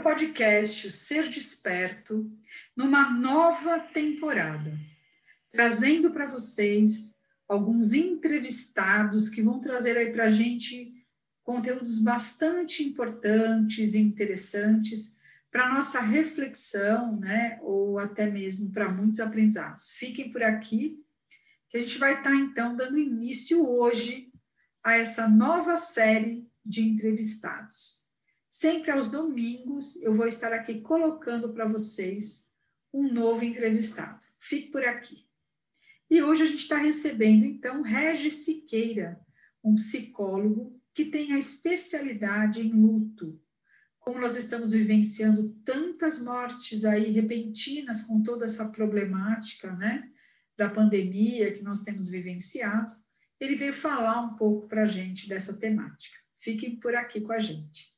[0.00, 2.30] podcast, o Ser Desperto,
[2.76, 4.78] numa nova temporada,
[5.50, 10.94] trazendo para vocês alguns entrevistados que vão trazer aí para a gente
[11.42, 15.18] conteúdos bastante importantes e interessantes
[15.50, 17.58] para nossa reflexão, né?
[17.62, 19.90] Ou até mesmo para muitos aprendizados.
[19.90, 21.04] Fiquem por aqui,
[21.68, 24.32] que a gente vai estar tá, então dando início hoje
[24.82, 27.99] a essa nova série de entrevistados.
[28.50, 32.50] Sempre aos domingos eu vou estar aqui colocando para vocês
[32.92, 34.26] um novo entrevistado.
[34.40, 35.24] Fique por aqui.
[36.10, 39.20] E hoje a gente está recebendo, então, Regis Siqueira,
[39.62, 43.40] um psicólogo que tem a especialidade em luto.
[44.00, 50.10] Como nós estamos vivenciando tantas mortes aí repentinas com toda essa problemática, né,
[50.56, 52.92] da pandemia que nós temos vivenciado,
[53.38, 56.18] ele veio falar um pouco para a gente dessa temática.
[56.40, 57.89] Fiquem por aqui com a gente.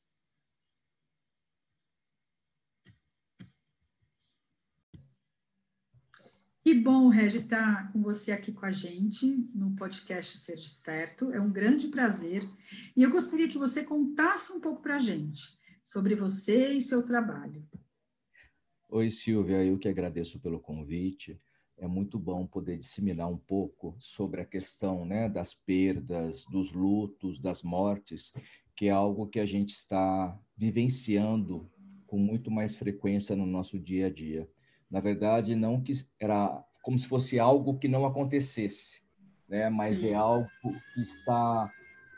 [6.63, 11.33] Que bom, Regis, estar com você aqui com a gente no podcast Ser Desperto.
[11.33, 12.45] É um grande prazer.
[12.97, 17.05] E eu gostaria que você contasse um pouco para a gente sobre você e seu
[17.05, 17.69] trabalho.
[18.89, 21.37] Oi, Silvia, eu que agradeço pelo convite.
[21.77, 27.41] É muito bom poder disseminar um pouco sobre a questão né, das perdas, dos lutos,
[27.41, 28.33] das mortes,
[28.77, 31.69] que é algo que a gente está vivenciando
[32.07, 34.49] com muito mais frequência no nosso dia a dia
[34.93, 39.01] na verdade, não que era como se fosse algo que não acontecesse,
[39.49, 39.71] né?
[39.71, 40.47] Mas sim, é algo
[40.93, 41.73] que está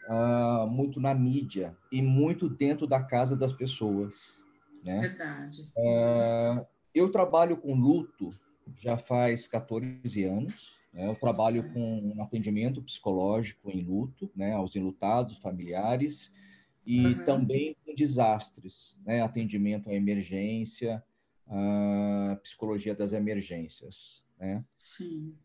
[0.09, 4.37] uh, muito na mídia e muito dentro da casa das pessoas,
[4.85, 4.99] né?
[5.01, 5.63] Verdade.
[5.77, 8.31] Uh, eu trabalho com luto
[8.77, 10.81] já faz 14 anos.
[10.93, 11.07] Né?
[11.07, 14.53] Eu trabalho com um atendimento psicológico em luto, né?
[14.53, 16.33] Aos enlutados, familiares
[16.85, 17.25] e uhum.
[17.25, 19.23] também com desastres, né?
[19.23, 21.03] Atendimento à emergência
[21.47, 24.65] a psicologia das emergências, né?
[24.77, 25.37] Sim.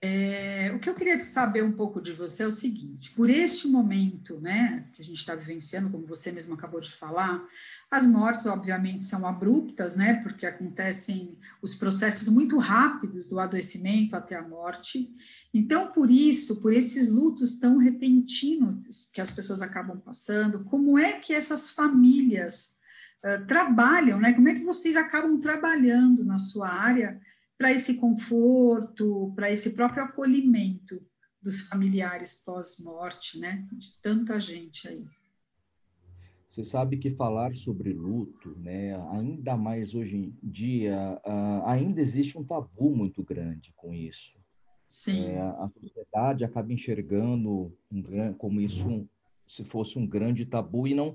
[0.00, 3.66] É, o que eu queria saber um pouco de você é o seguinte: por este
[3.66, 7.44] momento, né, que a gente está vivenciando, como você mesmo acabou de falar,
[7.90, 14.36] as mortes, obviamente, são abruptas, né, porque acontecem os processos muito rápidos do adoecimento até
[14.36, 15.12] a morte.
[15.52, 21.18] Então, por isso, por esses lutos tão repentinos que as pessoas acabam passando, como é
[21.18, 22.77] que essas famílias
[23.24, 24.32] uh, trabalham, né?
[24.32, 27.20] Como é que vocês acabam trabalhando na sua área
[27.56, 31.02] para esse conforto, para esse próprio acolhimento
[31.40, 33.66] dos familiares pós-morte, né?
[33.72, 35.04] De tanta gente aí.
[36.48, 42.38] Você sabe que falar sobre luto, né, ainda mais hoje em dia, uh, ainda existe
[42.38, 44.32] um tabu muito grande com isso.
[44.88, 45.26] Sim.
[45.26, 49.06] É, a sociedade acaba enxergando um, como isso um,
[49.46, 51.14] se fosse um grande tabu e não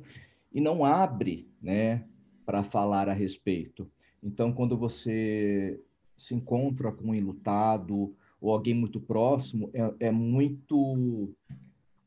[0.54, 2.08] e não abre, né,
[2.46, 3.90] para falar a respeito.
[4.22, 5.82] Então, quando você
[6.18, 11.34] se encontra com um enlutado ou alguém muito próximo, é, é muito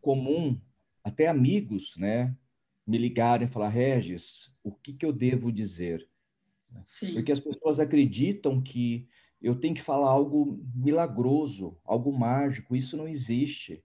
[0.00, 0.58] comum,
[1.02, 2.34] até amigos, né,
[2.86, 6.08] me ligarem e falar, Regis, o que, que eu devo dizer?
[6.84, 7.14] Sim.
[7.14, 9.08] Porque as pessoas acreditam que
[9.40, 12.76] eu tenho que falar algo milagroso, algo mágico.
[12.76, 13.82] Isso não existe.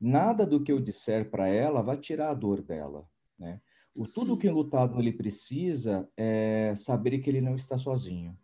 [0.00, 3.08] Nada do que eu disser para ela vai tirar a dor dela,
[3.38, 3.60] né?
[3.96, 4.38] O, tudo Sim.
[4.38, 8.36] que o lutado ele precisa é saber que ele não está sozinho.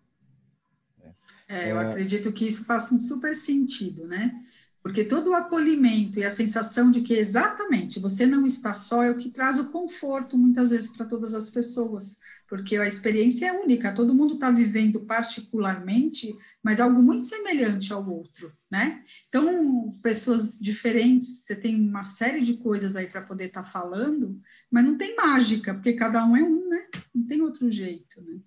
[1.49, 1.87] É, eu é...
[1.87, 4.35] acredito que isso faça um super sentido, né?
[4.83, 9.11] Porque todo o acolhimento e a sensação de que exatamente você não está só é
[9.11, 13.53] o que traz o conforto muitas vezes para todas as pessoas, porque a experiência é
[13.53, 19.05] única, todo mundo está vivendo particularmente, mas algo muito semelhante ao outro, né?
[19.29, 24.41] Então, pessoas diferentes, você tem uma série de coisas aí para poder estar tá falando,
[24.71, 26.87] mas não tem mágica, porque cada um é um, né?
[27.15, 28.41] Não tem outro jeito, né?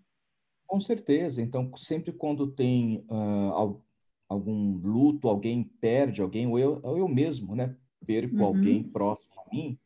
[0.66, 1.42] Com certeza.
[1.42, 3.80] Então, sempre quando tem uh,
[4.28, 7.76] algum luto, alguém perde alguém, ou eu, ou eu mesmo, né?
[8.04, 8.46] Perco uhum.
[8.46, 9.78] alguém próximo a mim,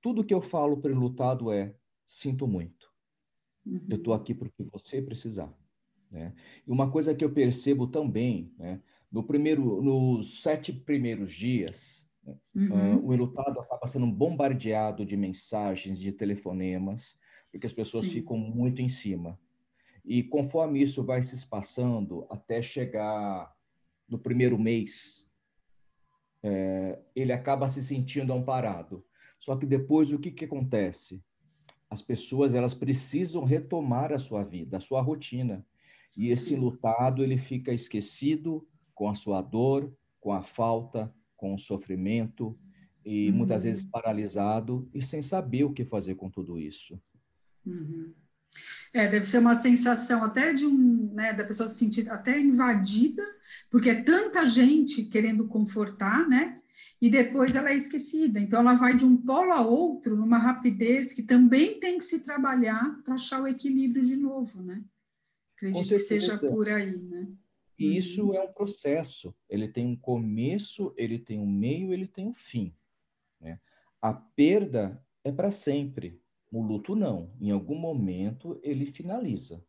[0.00, 1.74] tudo que eu falo para o lutado é:
[2.06, 2.75] sinto muito.
[3.66, 3.86] Uhum.
[3.90, 5.52] Eu estou aqui porque você precisar.
[6.10, 6.32] Né?
[6.66, 8.80] E uma coisa que eu percebo também, né?
[9.10, 12.06] no primeiro, nos sete primeiros dias,
[12.54, 12.96] Uhum.
[12.96, 17.18] Uh, o enlutado acaba sendo bombardeado de mensagens, de telefonemas,
[17.50, 18.12] porque as pessoas Sim.
[18.12, 19.38] ficam muito em cima.
[20.04, 23.54] E conforme isso vai se espaçando até chegar
[24.08, 25.24] no primeiro mês,
[26.42, 29.04] é, ele acaba se sentindo amparado.
[29.38, 31.22] Só que depois o que, que acontece?
[31.88, 35.64] As pessoas elas precisam retomar a sua vida, a sua rotina.
[36.16, 36.30] E Sim.
[36.30, 42.58] esse lutado ele fica esquecido com a sua dor, com a falta, com o sofrimento
[43.04, 43.36] e uhum.
[43.36, 47.00] muitas vezes paralisado e sem saber o que fazer com tudo isso.
[47.64, 48.12] Uhum.
[48.92, 53.22] É, deve ser uma sensação até de um, né, da pessoa se sentir até invadida,
[53.70, 56.60] porque é tanta gente querendo confortar, né?
[57.00, 58.40] E depois ela é esquecida.
[58.40, 62.20] Então ela vai de um polo a outro numa rapidez que também tem que se
[62.20, 64.82] trabalhar para achar o equilíbrio de novo, né?
[65.56, 67.28] Acredito que seja por aí, né?
[67.78, 67.92] E uhum.
[67.92, 69.34] isso é um processo.
[69.48, 72.74] Ele tem um começo, ele tem um meio, ele tem um fim.
[73.40, 73.60] Né?
[74.00, 76.20] A perda é para sempre.
[76.50, 77.30] O luto não.
[77.40, 79.62] Em algum momento ele finaliza.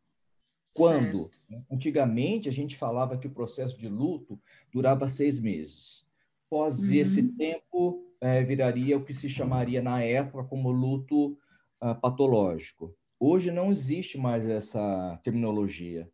[0.74, 1.30] Quando?
[1.50, 1.66] Certo.
[1.72, 4.40] Antigamente a gente falava que o processo de luto
[4.72, 6.07] durava seis meses.
[6.48, 6.96] Após uhum.
[6.96, 11.38] esse tempo, é, viraria o que se chamaria na época como luto
[11.82, 12.96] uh, patológico.
[13.20, 16.10] Hoje não existe mais essa terminologia.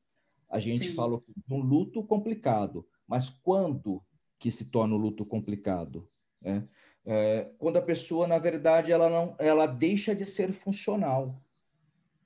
[0.49, 0.95] A gente Sim.
[0.95, 4.01] fala de um luto complicado, mas quando
[4.39, 6.09] que se torna o um luto complicado?
[6.41, 6.67] Né?
[7.05, 11.41] É, quando a pessoa, na verdade, ela não, ela deixa de ser funcional.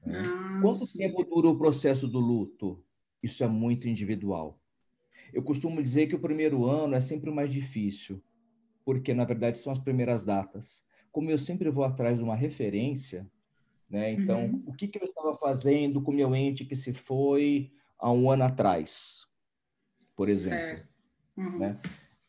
[0.05, 0.21] Né?
[0.23, 0.99] Ah, Quanto sim.
[0.99, 2.83] tempo dura o processo do luto?
[3.21, 4.56] Isso é muito individual.
[5.33, 8.21] Eu costumo dizer que o primeiro ano é sempre o mais difícil,
[8.85, 10.85] porque na verdade são as primeiras datas.
[11.11, 13.29] Como eu sempre vou atrás de uma referência,
[13.89, 14.11] né?
[14.11, 14.63] Então, uhum.
[14.67, 18.43] o que, que eu estava fazendo com meu ente que se foi há um ano
[18.43, 19.25] atrás,
[20.15, 20.83] por exemplo,
[21.37, 21.59] uhum.
[21.59, 21.79] né?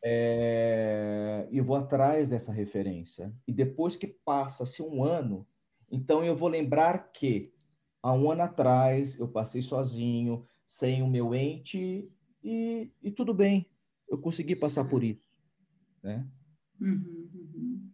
[0.03, 3.35] É, e vou atrás dessa referência.
[3.47, 5.47] E depois que passa-se um ano,
[5.91, 7.53] então eu vou lembrar que
[8.03, 12.09] há um ano atrás eu passei sozinho, sem o meu ente,
[12.43, 13.67] e, e tudo bem,
[14.09, 15.29] eu consegui passar por isso.
[16.03, 16.27] Né?
[16.81, 17.91] Uhum, uhum.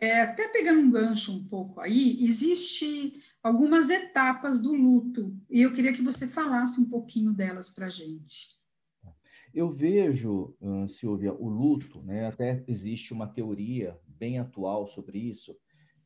[0.00, 5.74] É, até pegando um gancho um pouco aí, existe algumas etapas do luto, e eu
[5.74, 8.58] queria que você falasse um pouquinho delas para a gente.
[9.52, 10.56] Eu vejo,
[10.88, 12.26] Silvia, o luto, né?
[12.26, 15.56] até existe uma teoria bem atual sobre isso,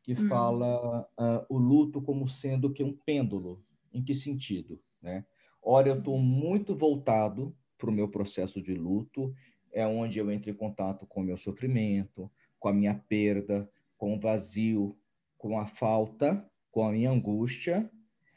[0.02, 0.28] que hum.
[0.28, 3.62] fala uh, o luto como sendo que um pêndulo.
[3.92, 4.80] Em que sentido?
[5.00, 5.24] Né?
[5.62, 9.34] Ora, eu estou muito voltado para o meu processo de luto,
[9.70, 14.14] é onde eu entro em contato com o meu sofrimento, com a minha perda, com
[14.14, 14.96] o vazio,
[15.36, 17.90] com a falta, com a minha angústia,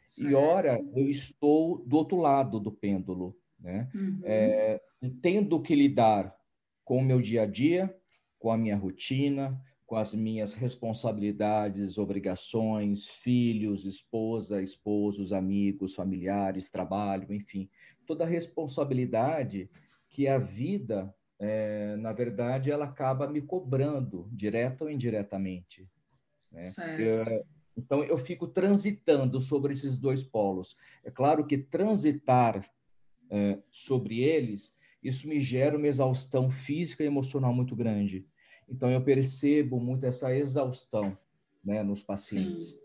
[0.06, 0.32] certo.
[0.32, 3.90] e ora, eu estou do outro lado do pêndulo, né?
[3.96, 4.20] Uhum.
[4.26, 4.82] É,
[5.22, 6.36] tendo que lidar
[6.84, 7.96] com o meu dia a dia,
[8.38, 17.34] com a minha rotina, com as minhas responsabilidades, obrigações, filhos, esposa, esposos, amigos, familiares, trabalho,
[17.34, 17.70] enfim,
[18.06, 19.70] toda a responsabilidade
[20.10, 25.90] que a vida, é, na verdade, ela acaba me cobrando, direta ou indiretamente.
[26.52, 26.62] Né?
[27.00, 27.46] Eu,
[27.78, 30.76] então, eu fico transitando sobre esses dois polos.
[31.04, 32.60] É claro que transitar
[33.30, 38.26] é, sobre eles isso me gera uma exaustão física e emocional muito grande.
[38.68, 41.18] Então, eu percebo muito essa exaustão
[41.64, 42.76] né, nos pacientes.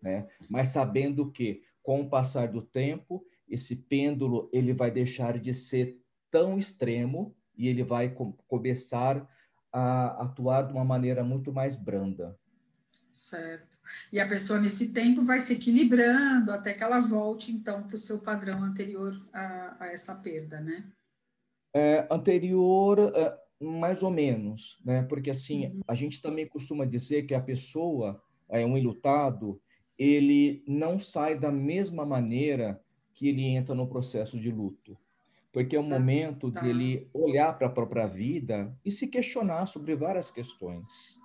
[0.00, 0.28] Né?
[0.48, 5.98] Mas sabendo que, com o passar do tempo, esse pêndulo ele vai deixar de ser
[6.30, 8.14] tão extremo e ele vai
[8.46, 9.28] começar
[9.72, 12.38] a atuar de uma maneira muito mais branda.
[13.10, 13.78] Certo.
[14.12, 17.98] E a pessoa, nesse tempo, vai se equilibrando até que ela volte, então, para o
[17.98, 20.84] seu padrão anterior a, a essa perda, né?
[21.72, 25.02] É, anterior, é, mais ou menos, né?
[25.02, 25.80] Porque assim, uhum.
[25.86, 29.60] a gente também costuma dizer que a pessoa, é um ilutado,
[29.98, 32.80] ele não sai da mesma maneira
[33.14, 34.98] que ele entra no processo de luto.
[35.52, 36.60] Porque é o ah, momento tá.
[36.60, 41.22] dele olhar para a própria vida e se questionar sobre várias questões.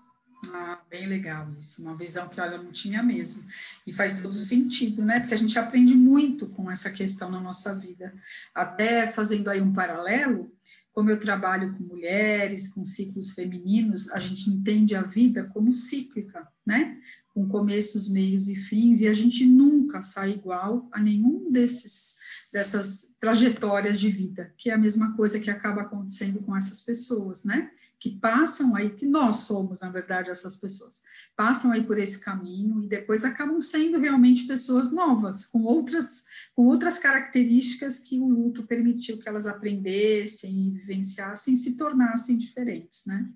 [0.53, 3.43] Ah, bem legal isso, uma visão que olha, não tinha mesmo.
[3.85, 5.19] E faz todo sentido, né?
[5.19, 8.13] Porque a gente aprende muito com essa questão na nossa vida.
[8.53, 10.51] Até fazendo aí um paralelo,
[10.99, 16.45] como eu trabalho com mulheres, com ciclos femininos, a gente entende a vida como cíclica,
[16.67, 16.97] né?
[17.33, 22.17] Com começos, meios e fins, e a gente nunca sai igual a nenhum desses
[22.51, 27.45] dessas trajetórias de vida, que é a mesma coisa que acaba acontecendo com essas pessoas,
[27.45, 27.71] né?
[27.99, 31.03] Que passam aí, que nós somos, na verdade, essas pessoas,
[31.35, 36.23] passam aí por esse caminho e depois acabam sendo realmente pessoas novas, com outras,
[36.55, 43.05] com outras características que o luto permitiu que elas aprendessem e vivenciassem, se tornassem diferentes,
[43.05, 43.29] né?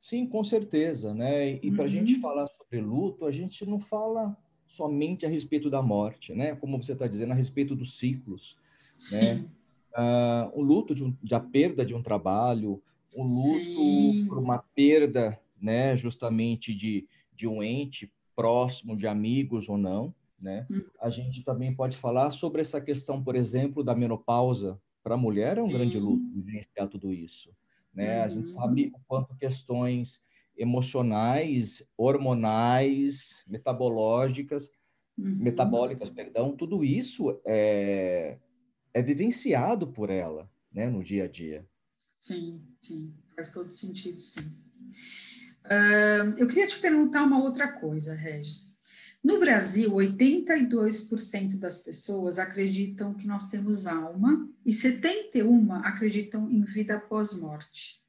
[0.00, 1.58] Sim, com certeza, né?
[1.62, 1.76] E uhum.
[1.76, 6.34] para a gente falar sobre luto, a gente não fala somente a respeito da morte,
[6.34, 6.54] né?
[6.56, 8.98] Como você está dizendo, a respeito dos ciclos, né?
[8.98, 9.26] Sim.
[9.26, 9.44] né?
[9.96, 12.82] Uh, o luto de, um, de a perda de um trabalho,
[13.16, 14.26] o luto Sim.
[14.28, 20.66] por uma perda, né, justamente de, de um ente próximo, de amigos ou não, né?
[20.70, 20.82] Hum.
[21.00, 24.80] A gente também pode falar sobre essa questão, por exemplo, da menopausa.
[25.02, 25.74] Para a mulher é um Sim.
[25.74, 27.50] grande luto vivenciar tudo isso,
[27.92, 28.18] né?
[28.18, 28.24] Uhum.
[28.24, 30.22] A gente sabe o quanto questões
[30.56, 34.70] emocionais, hormonais, metabológicas
[35.18, 35.36] uhum.
[35.36, 38.38] metabólicas, perdão, tudo isso é,
[38.92, 41.66] é vivenciado por ela, né, no dia a dia.
[42.24, 44.50] Sim, sim, faz todo sentido, sim.
[45.66, 48.78] Uh, eu queria te perguntar uma outra coisa, Regis.
[49.22, 56.96] No Brasil, 82% das pessoas acreditam que nós temos alma e 71% acreditam em vida
[56.96, 58.02] após-morte.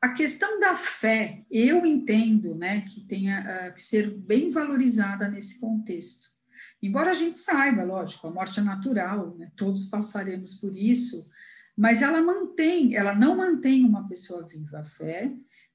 [0.00, 5.60] A questão da fé, eu entendo né, que tenha uh, que ser bem valorizada nesse
[5.60, 6.26] contexto.
[6.82, 11.30] Embora a gente saiba, lógico, a morte é natural, né, todos passaremos por isso,
[11.76, 14.80] mas ela mantém, ela não mantém uma pessoa viva.
[14.80, 15.32] A fé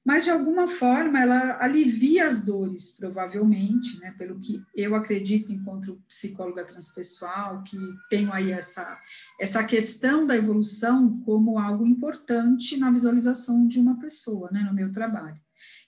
[0.08, 6.02] mas de alguma forma ela alivia as dores, provavelmente, né, pelo que eu acredito enquanto
[6.08, 7.76] psicóloga transpessoal, que
[8.08, 8.98] tenho aí essa,
[9.38, 14.90] essa questão da evolução como algo importante na visualização de uma pessoa, né, no meu
[14.94, 15.36] trabalho.
[15.36, 15.40] O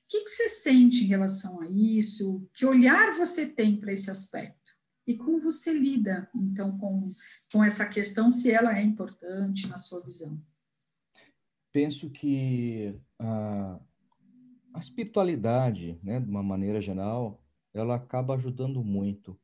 [0.06, 2.46] que, que você sente em relação a isso?
[2.52, 4.59] Que olhar você tem para esse aspecto?
[5.10, 7.08] E como você lida, então, com,
[7.52, 10.40] com essa questão, se ela é importante na sua visão?
[11.72, 13.90] Penso que uh
[14.72, 17.42] a espiritualidade, né, de uma maneira geral,
[17.74, 19.38] ela acaba ajudando muito,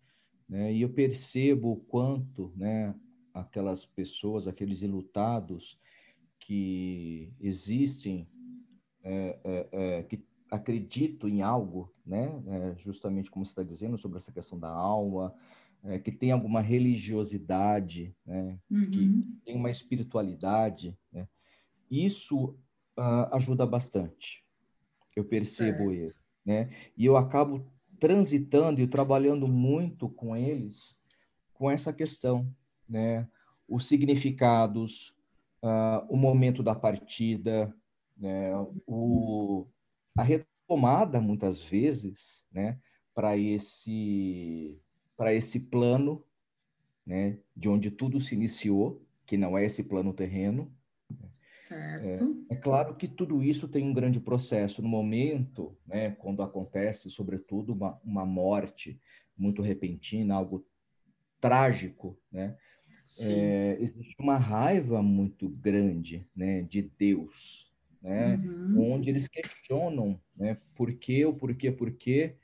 [0.49, 0.73] né?
[0.73, 2.95] E eu percebo o quanto, né,
[3.35, 5.79] aquelas pessoas, aqueles ilutados
[6.39, 8.29] que existem,
[9.03, 14.19] é, é, é, que acreditam em algo, né, é, justamente como você está dizendo sobre
[14.19, 15.35] essa questão da alma,
[15.85, 18.91] é, que tem alguma religiosidade, né, uhum.
[18.91, 21.29] que tem uma espiritualidade, né?
[21.89, 22.57] Isso
[22.99, 24.47] uh, ajuda bastante
[25.17, 26.71] eu percebo isso, né?
[26.97, 27.67] E eu acabo
[27.99, 30.97] transitando e trabalhando muito com eles
[31.55, 32.47] com essa questão,
[32.87, 33.27] né?
[33.67, 35.15] Os significados,
[35.63, 37.75] uh, o momento da partida,
[38.15, 38.53] né?
[38.87, 39.67] O,
[40.17, 42.79] a retomada muitas vezes, né?
[43.15, 44.81] Para esse
[45.17, 46.25] para esse plano,
[47.07, 47.39] né?
[47.57, 50.71] De onde tudo se iniciou, que não é esse plano terreno,
[51.67, 52.47] Certo.
[52.49, 54.81] É, é, claro que tudo isso tem um grande processo.
[54.81, 59.01] No momento, né, quando acontece, sobretudo, uma, uma morte
[59.37, 60.65] muito repentina, algo
[61.41, 62.57] trágico, né?
[63.21, 67.66] É, existe uma raiva muito grande né, de Deus,
[68.07, 68.93] né, uhum.
[68.93, 72.37] onde eles questionam né, por quê, o porquê, porquê.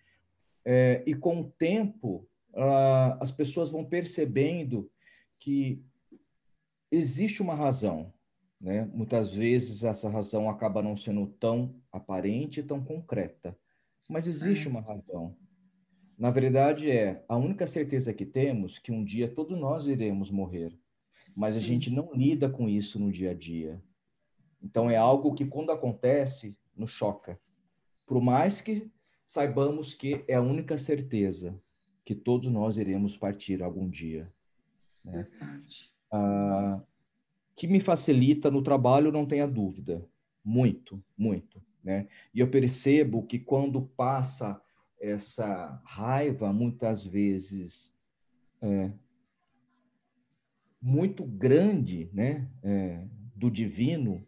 [0.64, 4.90] É, e com o tempo, uh, as pessoas vão percebendo
[5.38, 5.80] que
[6.90, 8.12] existe uma razão,
[8.60, 8.88] né?
[8.92, 13.56] Muitas vezes essa razão acaba não sendo tão aparente e tão concreta,
[14.08, 15.36] mas existe uma razão.
[16.18, 20.76] Na verdade, é a única certeza que temos que um dia todos nós iremos morrer,
[21.34, 21.60] mas Sim.
[21.60, 23.82] a gente não lida com isso no dia a dia.
[24.62, 27.38] Então é algo que quando acontece nos choca.
[28.06, 28.90] Por mais que
[29.26, 31.58] saibamos que é a única certeza
[32.04, 34.32] que todos nós iremos partir algum dia.
[35.04, 35.26] Né?
[36.10, 36.80] Ah,
[37.54, 40.06] que me facilita no trabalho, não tenha dúvida.
[40.44, 41.62] Muito, muito.
[41.82, 42.08] Né?
[42.34, 44.60] E eu percebo que quando passa
[45.00, 47.94] essa raiva, muitas vezes
[48.60, 48.92] é,
[50.80, 52.48] muito grande né?
[52.62, 53.04] É,
[53.34, 54.26] do divino,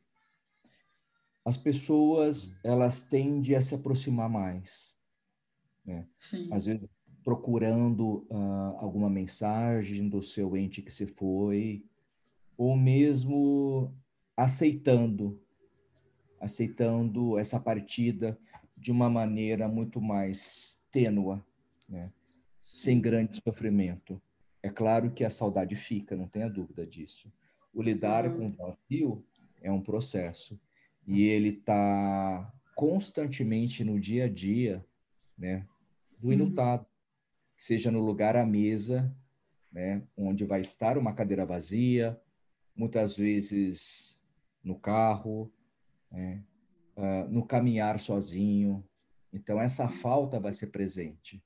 [1.44, 4.96] as pessoas elas tendem a se aproximar mais.
[5.84, 6.06] Né?
[6.16, 6.48] Sim.
[6.50, 6.88] Às vezes
[7.22, 11.84] procurando uh, alguma mensagem do seu ente que se foi,
[12.56, 13.94] ou mesmo
[14.36, 15.40] aceitando,
[16.38, 18.38] aceitando essa partida
[18.76, 21.44] de uma maneira muito mais tênua,
[21.88, 22.12] né?
[22.60, 24.20] sem grande sofrimento.
[24.62, 27.32] É claro que a saudade fica, não tenha dúvida disso.
[27.72, 28.36] O lidar uhum.
[28.36, 29.24] com o vazio
[29.62, 30.60] é um processo
[31.06, 34.84] e ele está constantemente no dia a dia,
[35.37, 35.66] né,
[36.18, 36.88] do inutado, uhum.
[37.56, 39.14] seja no lugar à mesa,
[39.70, 42.20] né, onde vai estar uma cadeira vazia,
[42.75, 44.18] muitas vezes
[44.62, 45.52] no carro,
[46.11, 46.42] né?
[46.96, 48.84] uh, no caminhar sozinho.
[49.32, 51.42] Então, essa falta vai ser presente.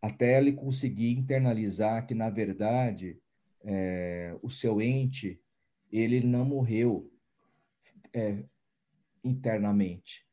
[0.00, 3.18] Até ele conseguir internalizar que, na verdade,
[3.62, 5.38] é, o seu ente,
[5.92, 7.12] ele não morreu
[8.12, 8.42] é,
[9.22, 10.26] internamente.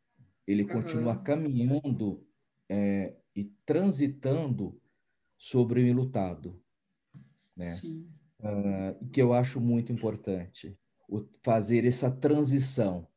[0.46, 0.70] Ele uhum.
[0.70, 2.25] continua caminhando
[2.70, 4.79] é, e transitando
[5.38, 6.62] sobre o enlutado.
[7.56, 7.65] Né?
[7.65, 10.77] Sim uh, que eu acho muito importante,
[11.08, 13.08] o, fazer essa transição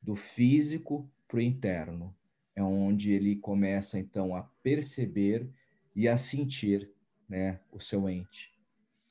[0.00, 2.14] do físico para o interno.
[2.54, 5.48] É onde ele começa, então, a perceber
[5.94, 6.90] e a sentir
[7.28, 8.49] né, o seu ente.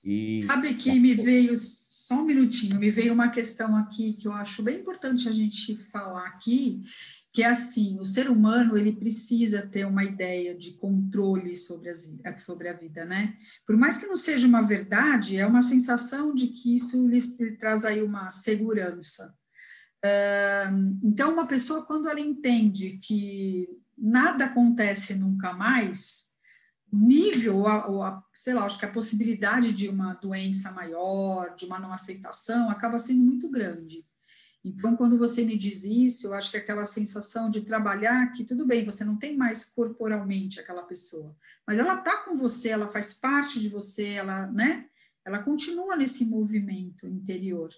[0.10, 0.42] E...
[0.42, 4.64] Sabe que me veio, só um minutinho, me veio uma questão aqui que eu acho
[4.64, 6.82] bem importante a gente falar aqui,
[7.32, 12.18] que é assim, o ser humano ele precisa ter uma ideia de controle sobre, as,
[12.40, 13.38] sobre a vida, né?
[13.68, 17.56] Por mais que não seja uma verdade, é uma sensação de que isso lhe, lhe
[17.58, 19.32] traz aí uma segurança.
[20.04, 26.29] Uh, então, uma pessoa, quando ela entende que nada acontece nunca mais,
[26.92, 31.80] nível, ou a, sei lá, acho que a possibilidade de uma doença maior, de uma
[31.80, 34.06] não aceitação, acaba sendo muito grande.
[34.64, 38.66] Então, quando você me diz isso, eu acho que aquela sensação de trabalhar, que tudo
[38.66, 43.14] bem, você não tem mais corporalmente aquela pessoa, mas ela está com você, ela faz
[43.14, 44.88] parte de você, ela, né?
[45.24, 47.70] Ela continua nesse movimento interior.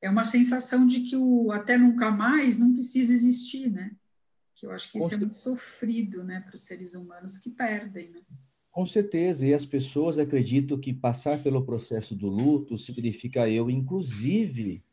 [0.00, 3.94] É uma sensação de que o até nunca mais não precisa existir, né?
[4.66, 8.20] Eu acho que isso é muito sofrido, né, para os seres humanos que perdem, né?
[8.70, 14.84] Com certeza, e as pessoas acreditam que passar pelo processo do luto significa eu, inclusive,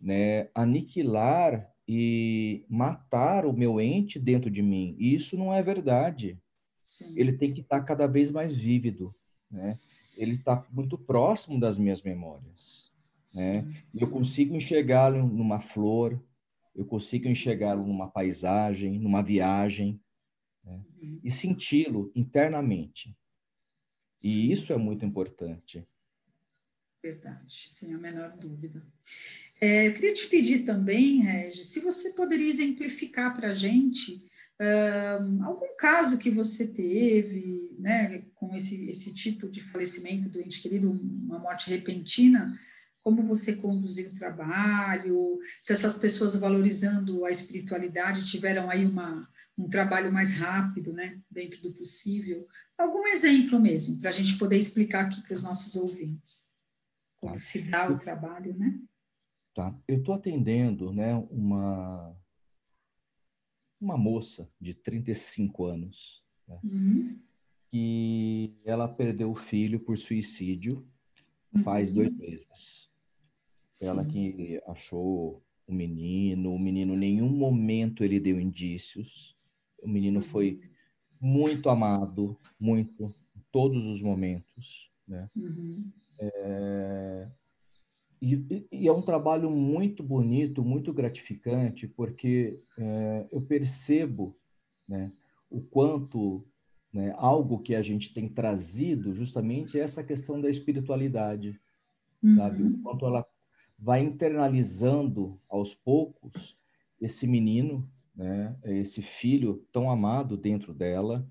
[0.00, 4.94] né, aniquilar e matar o meu ente dentro de mim.
[4.98, 6.38] E isso não é verdade.
[6.82, 7.14] Sim.
[7.16, 9.14] Ele tem que estar cada vez mais vívido,
[9.50, 9.78] né?
[10.16, 12.92] Ele está muito próximo das minhas memórias,
[13.34, 13.62] né?
[13.62, 13.82] sim, né?
[13.88, 14.04] Sim.
[14.04, 16.20] Eu consigo enxergá-lo numa flor,
[16.74, 20.00] eu consigo enxergá-lo numa paisagem, numa viagem,
[20.64, 20.82] né?
[21.02, 21.20] uhum.
[21.22, 23.16] e senti-lo internamente.
[24.22, 25.86] E isso é muito importante.
[27.02, 28.86] Verdade, sem a menor dúvida.
[29.60, 34.26] É, eu queria te pedir também, Regis, se você poderia exemplificar para a gente
[34.60, 40.62] uh, algum caso que você teve, né, com esse, esse tipo de falecimento do ente
[40.62, 42.58] querido, uma morte repentina,
[43.02, 49.68] como você conduziu o trabalho, se essas pessoas valorizando a espiritualidade tiveram aí uma, um
[49.68, 52.46] trabalho mais rápido, né, dentro do possível.
[52.76, 56.50] Algum exemplo mesmo, para a gente poder explicar aqui para os nossos ouvintes
[57.20, 58.80] como se dá o trabalho, né?
[59.54, 59.78] Tá.
[59.86, 62.16] Eu estou atendendo né, uma,
[63.78, 66.24] uma moça de 35 anos.
[66.48, 67.20] Né, uhum.
[67.72, 70.88] E ela perdeu o filho por suicídio
[71.64, 71.96] faz uhum.
[71.96, 72.89] dois meses.
[73.70, 73.88] Sim.
[73.88, 79.36] Ela que achou o menino, o menino, em nenhum momento ele deu indícios.
[79.82, 80.60] O menino foi
[81.20, 81.28] uhum.
[81.28, 84.90] muito amado, muito, em todos os momentos.
[85.06, 85.30] Né?
[85.36, 85.90] Uhum.
[86.20, 87.28] É,
[88.20, 94.36] e, e, é um trabalho muito bonito, muito gratificante, porque é, eu percebo
[94.86, 95.12] né,
[95.48, 96.46] o quanto
[96.92, 101.58] né, algo que a gente tem trazido justamente é essa questão da espiritualidade,
[102.22, 102.36] uhum.
[102.36, 102.62] sabe?
[102.62, 103.26] O quanto ela
[103.80, 106.58] vai internalizando aos poucos
[107.00, 111.26] esse menino, né, esse filho tão amado dentro dela.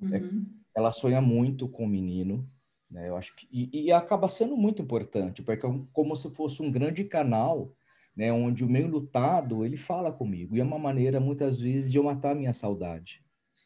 [0.00, 0.46] É, uhum.
[0.74, 2.42] É, ela sonha muito com o menino,
[2.90, 3.08] né?
[3.08, 6.70] Eu acho que, e, e, acaba sendo muito importante, porque é como se fosse um
[6.70, 7.74] grande canal,
[8.16, 11.98] né, onde o meio lutado ele fala comigo, e é uma maneira, muitas vezes, de
[11.98, 13.22] eu matar a minha saudade.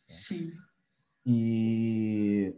[0.07, 0.53] Sim.
[1.25, 2.55] E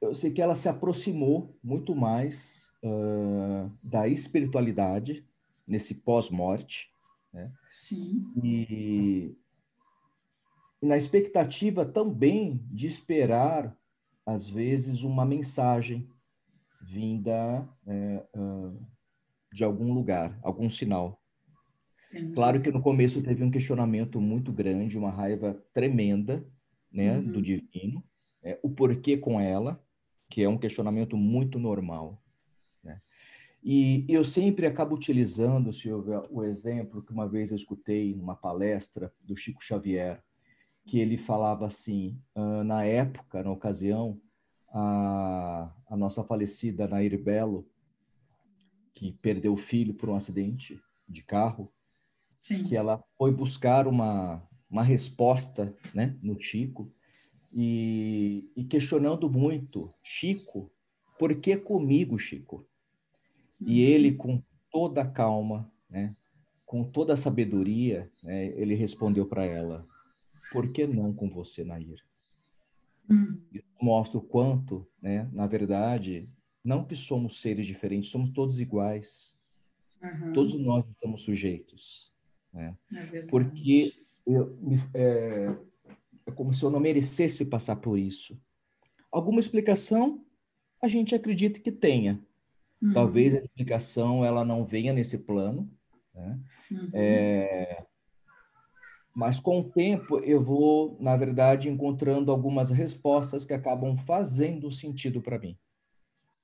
[0.00, 5.24] eu sei que ela se aproximou muito mais uh, da espiritualidade
[5.66, 6.90] nesse pós-morte.
[7.32, 7.52] Né?
[7.68, 8.26] Sim.
[8.42, 9.36] E,
[10.80, 13.76] na expectativa também de esperar
[14.28, 16.06] às vezes, uma mensagem
[16.82, 18.86] vinda é, uh,
[19.50, 21.18] de algum lugar, algum sinal.
[22.10, 22.34] Entendi.
[22.34, 26.46] Claro que no começo teve um questionamento muito grande, uma raiva tremenda
[26.92, 27.32] né, uhum.
[27.32, 28.04] do divino,
[28.42, 29.82] é, o porquê com ela,
[30.28, 32.22] que é um questionamento muito normal.
[33.62, 39.12] E eu sempre acabo utilizando, Silvia, o exemplo que uma vez eu escutei numa palestra
[39.20, 40.22] do Chico Xavier,
[40.86, 44.20] que ele falava assim, uh, na época, na ocasião,
[44.70, 47.68] a, a nossa falecida Nair Belo,
[48.94, 51.72] que perdeu o filho por um acidente de carro,
[52.34, 52.64] Sim.
[52.64, 56.92] que ela foi buscar uma, uma resposta né, no Chico
[57.52, 60.70] e, e questionando muito, Chico,
[61.18, 62.66] por que comigo, Chico?
[63.60, 63.88] E uhum.
[63.88, 66.14] ele, com toda a calma, né,
[66.64, 69.86] com toda a sabedoria, né, ele respondeu para ela:
[70.52, 72.04] Por que não com você, Nair?
[73.10, 73.40] Uhum.
[73.52, 76.28] Isso mostra o quanto, né, na verdade,
[76.62, 79.38] não que somos seres diferentes, somos todos iguais.
[80.02, 80.32] Uhum.
[80.32, 82.12] Todos nós estamos sujeitos.
[82.52, 82.76] Né?
[83.12, 83.94] É Porque
[84.26, 84.56] eu,
[84.94, 85.56] é,
[86.26, 88.38] é como se eu não merecesse passar por isso.
[89.10, 90.24] Alguma explicação
[90.80, 92.22] a gente acredita que tenha.
[92.80, 92.92] Uhum.
[92.92, 95.70] Talvez a explicação ela não venha nesse plano.
[96.14, 96.40] Né?
[96.70, 96.90] Uhum.
[96.92, 97.84] É,
[99.18, 105.20] mas com o tempo eu vou, na verdade, encontrando algumas respostas que acabam fazendo sentido
[105.20, 105.58] para mim.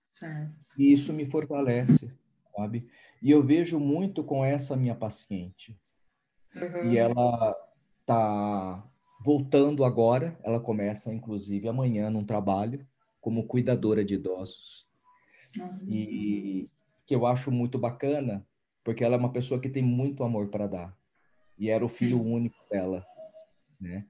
[0.09, 0.53] Certo.
[0.77, 2.13] E isso me fortalece,
[2.57, 2.89] sabe?
[3.23, 5.79] E eu vejo muito com essa minha paciente.
[6.57, 6.91] Uhum.
[6.91, 7.57] E ela
[8.01, 8.85] está
[9.25, 12.85] voltando agora, ela começa, inclusive, amanhã num trabalho
[13.21, 14.87] como cuidadora de idosos.
[15.57, 15.87] Uhum.
[15.89, 16.71] E
[17.07, 18.47] que eu acho muito bacana,
[18.83, 20.99] porque ela é uma pessoa que tem muito amor para dar.
[21.59, 22.35] E era o filho Sim.
[22.35, 23.07] único dela,
[23.81, 24.07] né?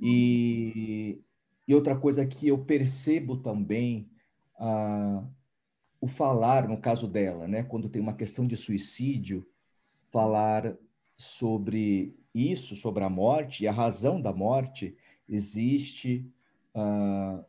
[0.00, 1.20] E,
[1.66, 4.10] e outra coisa que eu percebo também,
[4.58, 5.24] ah,
[6.00, 7.62] o falar, no caso dela, né?
[7.62, 9.46] Quando tem uma questão de suicídio,
[10.10, 10.76] falar
[11.16, 14.96] sobre isso, sobre a morte e a razão da morte,
[15.28, 16.26] existe
[16.74, 17.44] ah,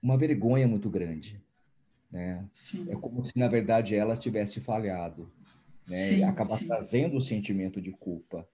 [0.00, 1.42] uma vergonha muito grande.
[2.10, 2.44] Né?
[2.88, 5.30] É como se, na verdade, ela tivesse falhado.
[5.88, 5.96] Né?
[5.96, 6.66] Sim, e acaba sim.
[6.66, 8.48] trazendo o sentimento de culpa.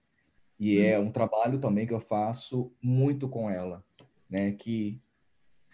[0.59, 0.83] E hum.
[0.83, 3.83] é um trabalho também que eu faço muito com ela,
[4.29, 4.51] né?
[4.53, 4.99] Que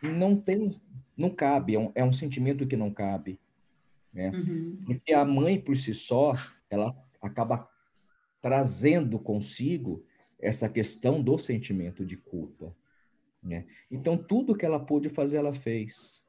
[0.02, 0.72] não tem,
[1.15, 3.39] não cabe, é um, é um sentimento que não cabe,
[4.13, 4.32] né?
[4.32, 4.78] Uhum.
[4.86, 6.34] Porque a mãe por si só,
[6.69, 7.69] ela acaba
[8.41, 10.06] trazendo consigo
[10.38, 12.76] essa questão do sentimento de culpa.
[13.41, 13.65] Né?
[13.89, 16.22] Então, tudo que ela pôde fazer, ela fez.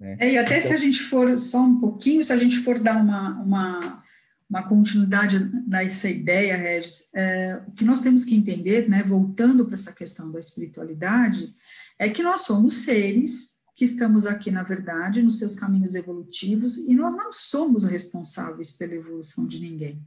[0.00, 0.16] Né?
[0.18, 0.68] É, e até então...
[0.68, 4.02] se a gente for só um pouquinho, se a gente for dar uma, uma,
[4.48, 9.74] uma continuidade nessa ideia, Regis, é, o que nós temos que entender, né, voltando para
[9.74, 11.54] essa questão da espiritualidade,
[11.98, 16.94] é que nós somos seres que estamos aqui, na verdade, nos seus caminhos evolutivos, e
[16.94, 20.02] nós não somos responsáveis pela evolução de ninguém.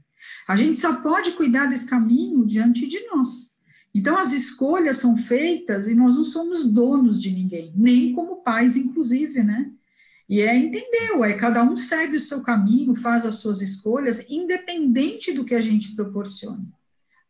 [0.47, 3.53] A gente só pode cuidar desse caminho diante de nós.
[3.93, 8.75] Então, as escolhas são feitas e nós não somos donos de ninguém, nem como pais,
[8.75, 9.71] inclusive, né?
[10.33, 15.31] E é entender, ué, cada um segue o seu caminho, faz as suas escolhas, independente
[15.31, 16.65] do que a gente proporciona.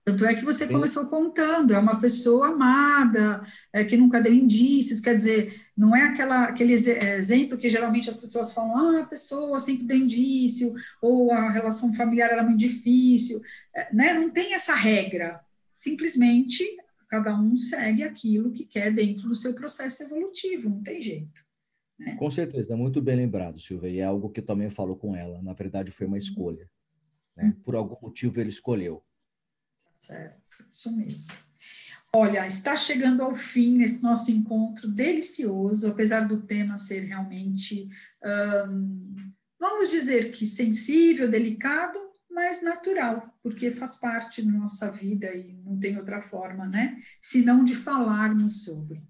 [0.05, 0.71] Tanto é que você Sim.
[0.71, 6.03] começou contando, é uma pessoa amada, é, que nunca deu indícios, quer dizer, não é
[6.03, 10.73] aquela, aquele é, exemplo que geralmente as pessoas falam, ah, a pessoa sempre deu indício,
[11.01, 13.41] ou a relação familiar era muito difícil,
[13.75, 14.13] é, né?
[14.13, 15.41] não tem essa regra,
[15.75, 16.65] simplesmente
[17.09, 21.43] cada um segue aquilo que quer dentro do seu processo evolutivo, não tem jeito.
[21.99, 22.15] Né?
[22.15, 25.41] Com certeza, muito bem lembrado, Silvia, e é algo que eu também falo com ela,
[25.41, 26.17] na verdade foi uma uhum.
[26.17, 26.69] escolha,
[27.35, 27.45] né?
[27.45, 27.61] Uhum.
[27.63, 29.03] por algum motivo ele escolheu,
[30.03, 31.33] Certo, isso mesmo.
[32.13, 37.87] Olha, está chegando ao fim esse nosso encontro delicioso, apesar do tema ser realmente,
[39.57, 41.97] vamos dizer que sensível, delicado,
[42.29, 46.99] mas natural, porque faz parte da nossa vida e não tem outra forma, né?
[47.21, 49.01] Senão de falarmos sobre.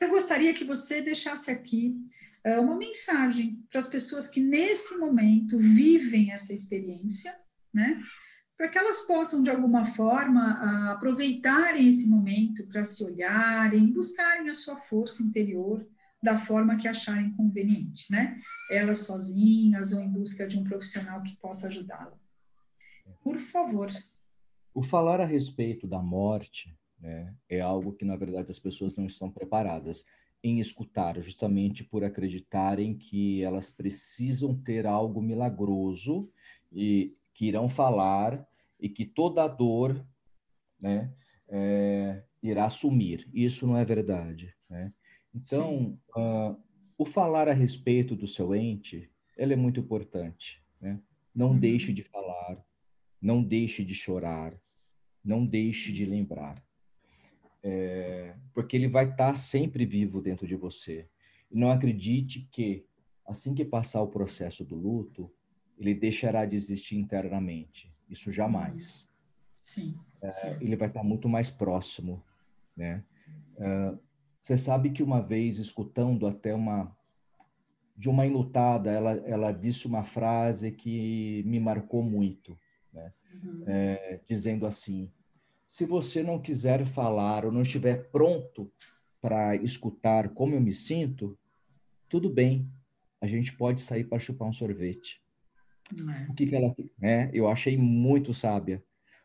[0.00, 1.96] Eu gostaria que você deixasse aqui
[2.46, 7.34] uh, uma mensagem para as pessoas que nesse momento vivem essa experiência,
[7.72, 8.02] né?
[8.56, 14.54] para que elas possam, de alguma forma, aproveitarem esse momento para se olharem, buscarem a
[14.54, 15.86] sua força interior
[16.22, 18.40] da forma que acharem conveniente, né?
[18.70, 22.16] Elas sozinhas ou em busca de um profissional que possa ajudá-la.
[23.22, 23.90] Por favor.
[24.72, 29.04] O falar a respeito da morte né, é algo que, na verdade, as pessoas não
[29.04, 30.06] estão preparadas
[30.42, 36.30] em escutar, justamente por acreditarem que elas precisam ter algo milagroso
[36.72, 38.46] e que irão falar
[38.80, 40.02] e que toda dor
[40.80, 41.12] né,
[41.48, 43.28] é, irá sumir.
[43.34, 44.54] Isso não é verdade.
[44.68, 44.90] Né?
[45.34, 46.56] Então, uh,
[46.96, 50.62] o falar a respeito do seu ente, ele é muito importante.
[50.80, 50.98] Né?
[51.34, 51.58] Não uhum.
[51.58, 52.64] deixe de falar,
[53.20, 54.58] não deixe de chorar,
[55.22, 56.62] não deixe de lembrar.
[57.66, 61.08] É, porque ele vai estar sempre vivo dentro de você.
[61.50, 62.84] E não acredite que,
[63.26, 65.32] assim que passar o processo do luto,
[65.78, 67.90] ele deixará de existir internamente.
[68.08, 69.08] Isso jamais.
[69.62, 69.98] Sim.
[70.20, 70.56] É, sim.
[70.60, 72.22] Ele vai estar muito mais próximo,
[72.76, 73.02] né?
[73.56, 73.94] É,
[74.42, 76.94] você sabe que uma vez escutando até uma
[77.96, 82.58] de uma enlutada, ela ela disse uma frase que me marcou muito,
[82.92, 83.12] né?
[83.32, 83.64] Uhum.
[83.66, 85.10] É, dizendo assim:
[85.74, 88.72] se você não quiser falar ou não estiver pronto
[89.20, 91.36] para escutar como eu me sinto,
[92.08, 92.70] tudo bem,
[93.20, 95.20] a gente pode sair para chupar um sorvete.
[95.90, 96.30] É.
[96.30, 96.72] O que, que ela.
[96.96, 97.28] Né?
[97.34, 98.84] Eu achei muito sábia.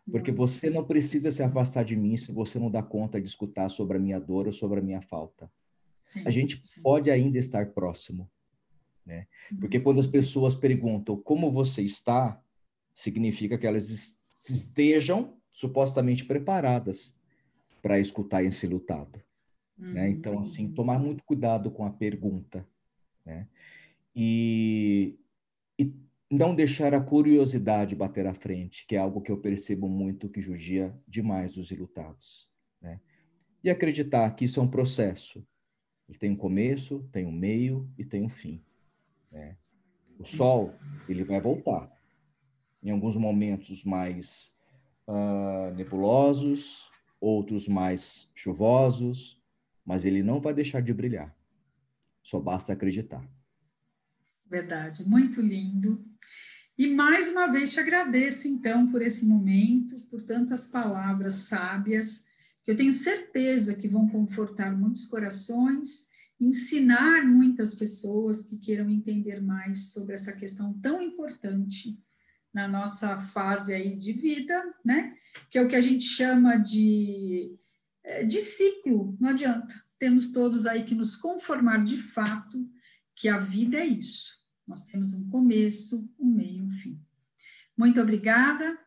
[0.10, 3.70] Porque você não precisa se afastar de mim se você não dá conta de escutar
[3.70, 5.52] sobre a minha dor ou sobre a minha falta.
[6.02, 8.28] Sim, a gente sim, pode ainda estar próximo.
[9.06, 9.28] Né?
[9.60, 12.42] Porque quando as pessoas perguntam como você está,
[12.92, 13.88] significa que elas
[14.50, 17.14] estejam supostamente preparadas
[17.82, 19.22] para escutar esse lutado.
[19.78, 20.10] Né?
[20.10, 20.74] Então, assim, uhum.
[20.74, 22.66] tomar muito cuidado com a pergunta.
[23.26, 23.46] Né?
[24.16, 25.20] E,
[25.78, 25.94] e
[26.32, 30.40] não deixar a curiosidade bater à frente, que é algo que eu percebo muito que
[30.40, 32.50] judia demais os ilutados.
[32.82, 33.02] Né?
[33.62, 35.46] E acreditar que isso é um processo.
[36.08, 38.64] Ele tem um começo, tem um meio e tem um fim.
[39.30, 39.58] Né?
[40.18, 40.74] O sol,
[41.10, 41.92] ele vai voltar.
[42.82, 44.58] Em alguns momentos mais
[45.10, 49.42] uh, nebulosos, outros mais chuvosos,
[49.84, 51.36] mas ele não vai deixar de brilhar.
[52.22, 53.28] Só basta acreditar.
[54.46, 56.06] Verdade, muito lindo.
[56.78, 62.28] E mais uma vez te agradeço, então, por esse momento, por tantas palavras sábias,
[62.64, 66.08] que eu tenho certeza que vão confortar muitos corações,
[66.40, 72.00] ensinar muitas pessoas que queiram entender mais sobre essa questão tão importante
[72.54, 75.16] na nossa fase aí de vida, né?
[75.50, 77.56] Que é o que a gente chama de,
[78.04, 79.16] é, de ciclo.
[79.20, 79.74] Não adianta.
[79.98, 82.70] Temos todos aí que nos conformar de fato
[83.16, 84.40] que a vida é isso.
[84.68, 87.02] Nós temos um começo, um meio e um fim.
[87.78, 88.78] Muito obrigada.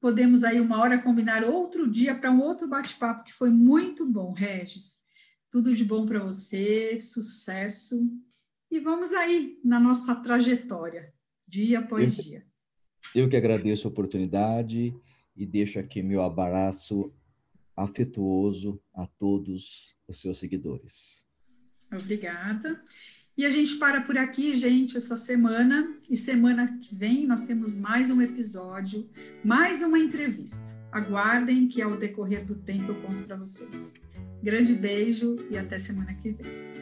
[0.00, 4.32] Podemos aí uma hora combinar outro dia para um outro bate-papo que foi muito bom,
[4.32, 4.98] Regis.
[5.50, 8.10] Tudo de bom para você, sucesso.
[8.70, 11.14] E vamos aí na nossa trajetória,
[11.46, 12.46] dia após dia.
[13.14, 14.94] Eu que agradeço a oportunidade
[15.36, 17.12] e deixo aqui meu abraço
[17.76, 21.26] afetuoso a todos os seus seguidores.
[21.92, 22.82] Obrigada.
[23.36, 25.94] E a gente para por aqui, gente, essa semana.
[26.08, 29.08] E semana que vem nós temos mais um episódio,
[29.44, 30.64] mais uma entrevista.
[30.90, 33.94] Aguardem que ao decorrer do tempo eu conto para vocês.
[34.42, 36.75] Grande beijo e até semana que vem.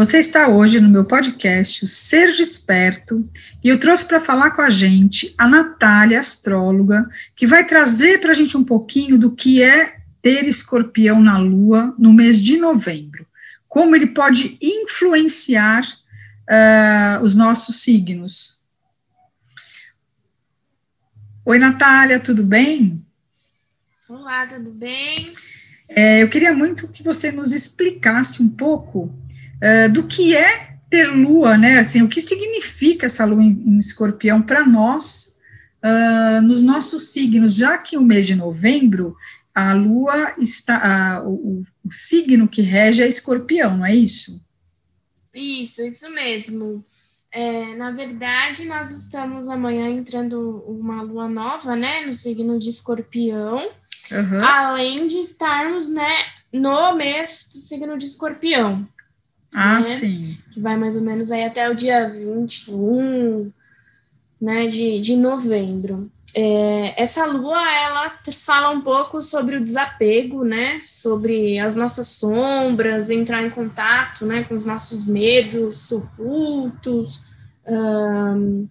[0.00, 3.28] Você está hoje no meu podcast, o Ser Desperto,
[3.62, 8.30] e eu trouxe para falar com a gente a Natália, astróloga, que vai trazer para
[8.30, 13.26] a gente um pouquinho do que é ter escorpião na Lua no mês de novembro,
[13.68, 18.62] como ele pode influenciar uh, os nossos signos.
[21.44, 23.04] Oi, Natália, tudo bem?
[24.08, 25.34] Olá, tudo bem?
[25.90, 29.14] É, eu queria muito que você nos explicasse um pouco
[29.62, 31.78] uh, do que é ter lua, né?
[31.78, 35.38] Assim, o que significa essa lua em, em escorpião para nós,
[35.84, 39.16] uh, nos nossos signos, já que o mês de novembro,
[39.54, 44.44] a lua está, uh, o, o signo que rege é escorpião, não é isso?
[45.32, 46.84] Isso, isso mesmo.
[47.32, 53.58] É, na verdade, nós estamos amanhã entrando uma lua nova, né, no signo de escorpião,
[54.10, 54.44] uhum.
[54.44, 56.10] além de estarmos, né,
[56.52, 58.84] no mês do signo de escorpião.
[59.52, 59.82] Ah, né?
[59.82, 60.38] sim.
[60.52, 63.50] Que vai mais ou menos aí até o dia 21
[64.40, 66.10] né, de, de novembro.
[66.34, 73.10] É, essa lua, ela fala um pouco sobre o desapego, né, sobre as nossas sombras,
[73.10, 77.20] entrar em contato, né, com os nossos medos ocultos,
[77.66, 78.68] um,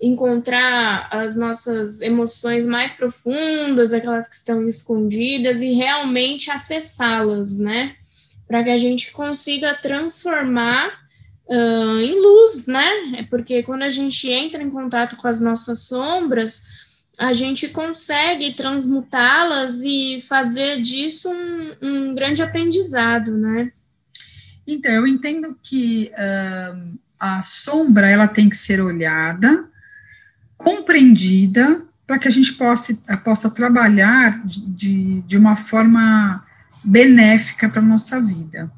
[0.00, 7.94] encontrar as nossas emoções mais profundas, aquelas que estão escondidas, e realmente acessá-las, né,
[8.52, 10.88] para que a gente consiga transformar
[11.46, 12.86] uh, em luz, né?
[13.16, 18.52] É porque quando a gente entra em contato com as nossas sombras, a gente consegue
[18.52, 23.72] transmutá-las e fazer disso um, um, grande aprendizado, né?
[24.66, 29.64] Então, eu entendo que uh, a sombra ela tem que ser olhada,
[30.58, 36.44] compreendida, para que a gente possa, possa trabalhar de, de, de uma forma
[36.84, 38.70] benéfica para a nossa vida.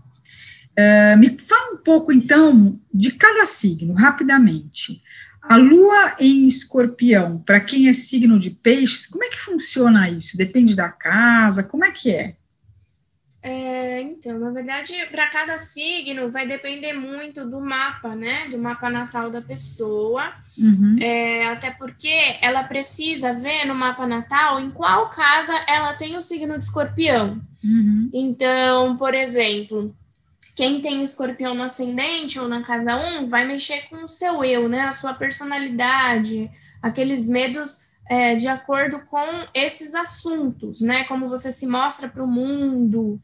[0.77, 5.03] Uh, me fala um pouco, então, de cada signo, rapidamente.
[5.41, 10.37] A lua em escorpião, para quem é signo de peixes, como é que funciona isso?
[10.37, 12.35] Depende da casa, como é que é?
[13.47, 18.49] É, então, na verdade, para cada signo vai depender muito do mapa, né?
[18.49, 20.33] Do mapa natal da pessoa.
[20.57, 20.97] Uhum.
[20.99, 26.23] É, até porque ela precisa ver no mapa natal em qual casa ela tem o
[26.23, 27.39] signo de escorpião.
[27.65, 28.11] Uhum.
[28.13, 29.95] Então, por exemplo,
[30.55, 34.69] quem tem escorpião no ascendente ou na casa 1 vai mexer com o seu eu,
[34.69, 34.83] né?
[34.83, 36.51] A sua personalidade,
[36.83, 41.05] aqueles medos é, de acordo com esses assuntos, né?
[41.05, 43.21] Como você se mostra para o mundo.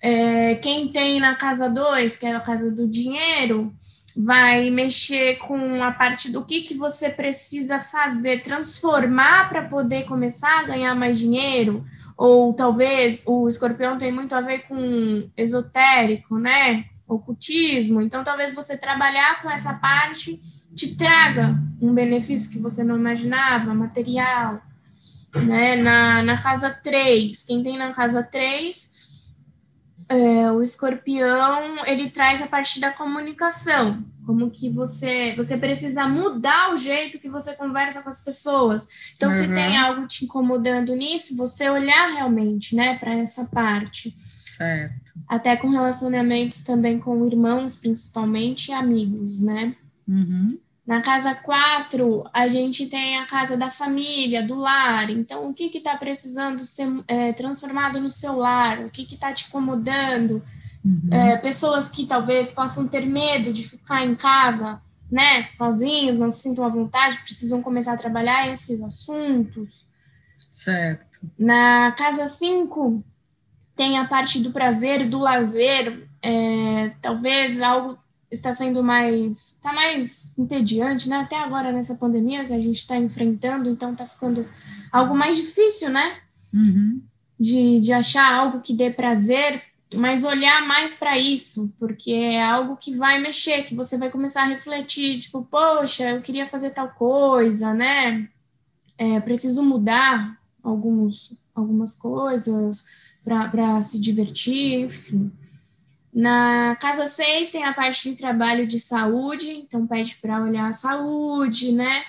[0.00, 3.72] É, quem tem na casa 2, que é a casa do dinheiro,
[4.16, 10.60] vai mexer com a parte do que, que você precisa fazer, transformar para poder começar
[10.60, 11.84] a ganhar mais dinheiro,
[12.16, 16.86] ou talvez o escorpião tem muito a ver com esotérico, né?
[17.06, 18.00] Ocultismo.
[18.00, 20.40] Então, talvez você trabalhar com essa parte
[20.74, 24.60] te traga um benefício que você não imaginava, material.
[25.34, 25.76] Né?
[25.76, 28.93] Na, na casa 3, quem tem na casa 3
[30.08, 36.72] é, o escorpião ele traz a partir da comunicação, como que você você precisa mudar
[36.72, 38.86] o jeito que você conversa com as pessoas.
[39.16, 39.34] Então, uhum.
[39.34, 44.14] se tem algo te incomodando nisso, você olhar realmente, né, para essa parte.
[44.38, 45.12] Certo.
[45.28, 49.74] Até com relacionamentos também com irmãos, principalmente, e amigos, né?
[50.06, 50.58] Uhum.
[50.86, 55.08] Na casa 4, a gente tem a casa da família, do lar.
[55.08, 58.80] Então, o que está precisando ser é, transformado no seu lar?
[58.80, 60.42] O que está te incomodando?
[60.84, 61.08] Uhum.
[61.10, 66.42] É, pessoas que talvez possam ter medo de ficar em casa, né, sozinhos, não se
[66.42, 69.86] sintam à vontade, precisam começar a trabalhar esses assuntos.
[70.50, 71.20] Certo.
[71.38, 73.02] Na casa 5,
[73.74, 77.98] tem a parte do prazer, do lazer, é, talvez algo
[78.34, 81.16] está sendo mais, está mais entediante, né?
[81.16, 84.46] Até agora nessa pandemia que a gente está enfrentando, então está ficando
[84.90, 86.18] algo mais difícil, né?
[86.52, 87.02] Uhum.
[87.38, 89.62] De, de achar algo que dê prazer,
[89.96, 94.42] mas olhar mais para isso, porque é algo que vai mexer, que você vai começar
[94.42, 98.28] a refletir, tipo, poxa, eu queria fazer tal coisa, né?
[98.96, 102.84] É, preciso mudar alguns, algumas coisas
[103.24, 105.32] para se divertir, enfim.
[106.14, 110.72] Na casa 6 tem a parte de trabalho de saúde, então pede para olhar a
[110.72, 112.04] saúde, né?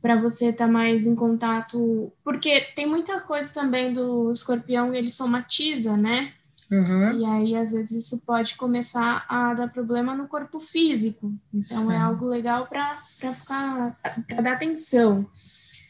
[0.00, 5.10] Para você estar tá mais em contato, porque tem muita coisa também do escorpião, ele
[5.10, 6.32] somatiza, né?
[6.70, 7.18] Uhum.
[7.18, 11.32] E aí, às vezes, isso pode começar a dar problema no corpo físico.
[11.52, 11.92] Então, Sim.
[11.94, 15.28] é algo legal para ficar para dar atenção.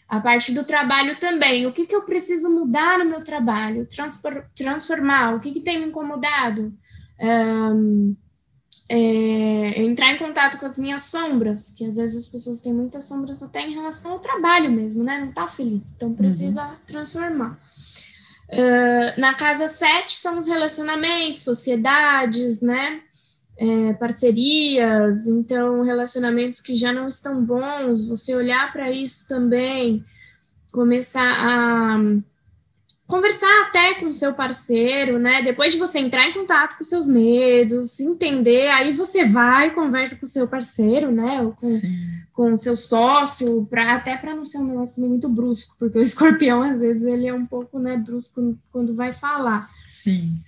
[0.08, 1.66] A parte do trabalho também.
[1.66, 3.86] O que, que eu preciso mudar no meu trabalho?
[4.54, 5.34] transformar.
[5.34, 6.72] O que, que tem me incomodado?
[7.20, 8.16] Um,
[8.88, 13.04] é, entrar em contato com as minhas sombras, que às vezes as pessoas têm muitas
[13.04, 15.20] sombras até em relação ao trabalho mesmo, né?
[15.20, 16.76] Não tá feliz, então precisa uhum.
[16.86, 17.60] transformar.
[18.50, 23.02] Uh, na casa 7 são os relacionamentos, sociedades, né?
[23.60, 30.04] É, parcerias, então relacionamentos que já não estão bons, você olhar para isso também,
[30.70, 31.98] começar a
[33.08, 35.40] conversar até com o seu parceiro, né?
[35.40, 40.14] Depois de você entrar em contato com seus medos, entender, aí você vai e conversa
[40.14, 41.40] com o seu parceiro, né?
[41.40, 41.80] Ou com,
[42.34, 46.02] com o seu sócio, pra, até para não ser um negócio muito brusco, porque o
[46.02, 49.70] escorpião, às vezes, ele é um pouco né, brusco quando vai falar.
[49.86, 50.38] Sim.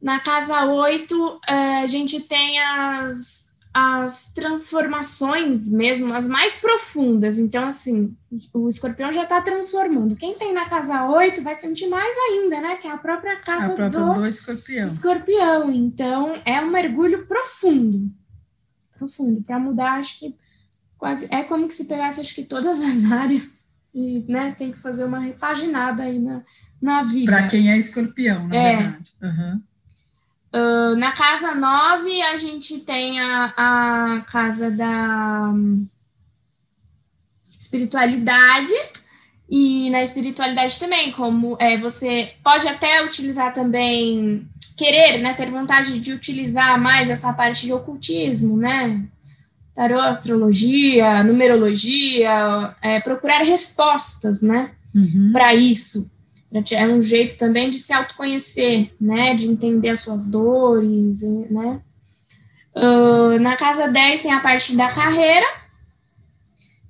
[0.00, 7.38] Na casa 8, eh, a gente tem as as transformações mesmo, as mais profundas.
[7.38, 8.14] Então, assim,
[8.52, 10.14] o escorpião já está transformando.
[10.14, 12.76] Quem tem na casa 8 vai sentir mais ainda, né?
[12.76, 14.88] Que é a própria casa a própria do, do escorpião.
[14.88, 15.72] escorpião.
[15.72, 18.10] Então, é um mergulho profundo.
[18.98, 19.42] Profundo.
[19.42, 20.36] Para mudar, acho que
[20.98, 21.26] quase.
[21.30, 25.04] É como que se pegasse, acho que todas as áreas e, né, tem que fazer
[25.04, 26.42] uma repaginada aí na,
[26.80, 27.32] na vida.
[27.32, 28.76] Para quem é escorpião, na é.
[28.76, 29.12] verdade.
[29.22, 29.62] Uhum.
[30.54, 35.50] Uh, na casa 9, a gente tem a, a casa da
[37.48, 38.72] espiritualidade,
[39.50, 45.98] e na espiritualidade também, como é, você pode até utilizar também, querer, né, ter vontade
[45.98, 49.02] de utilizar mais essa parte de ocultismo, né?
[49.74, 55.30] Tarô, astrologia, numerologia, é, procurar respostas, né, uhum.
[55.32, 56.11] para isso
[56.74, 59.34] é um jeito também de se autoconhecer, né?
[59.34, 61.80] De entender as suas dores, né?
[62.74, 65.46] Uh, na casa 10 tem a parte da carreira,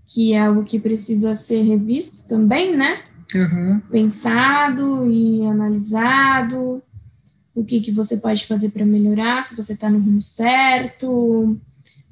[0.07, 3.03] que é algo que precisa ser revisto também, né?
[3.35, 3.81] Uhum.
[3.91, 6.83] Pensado e analisado.
[7.55, 11.59] O que, que você pode fazer para melhorar, se você está no rumo certo.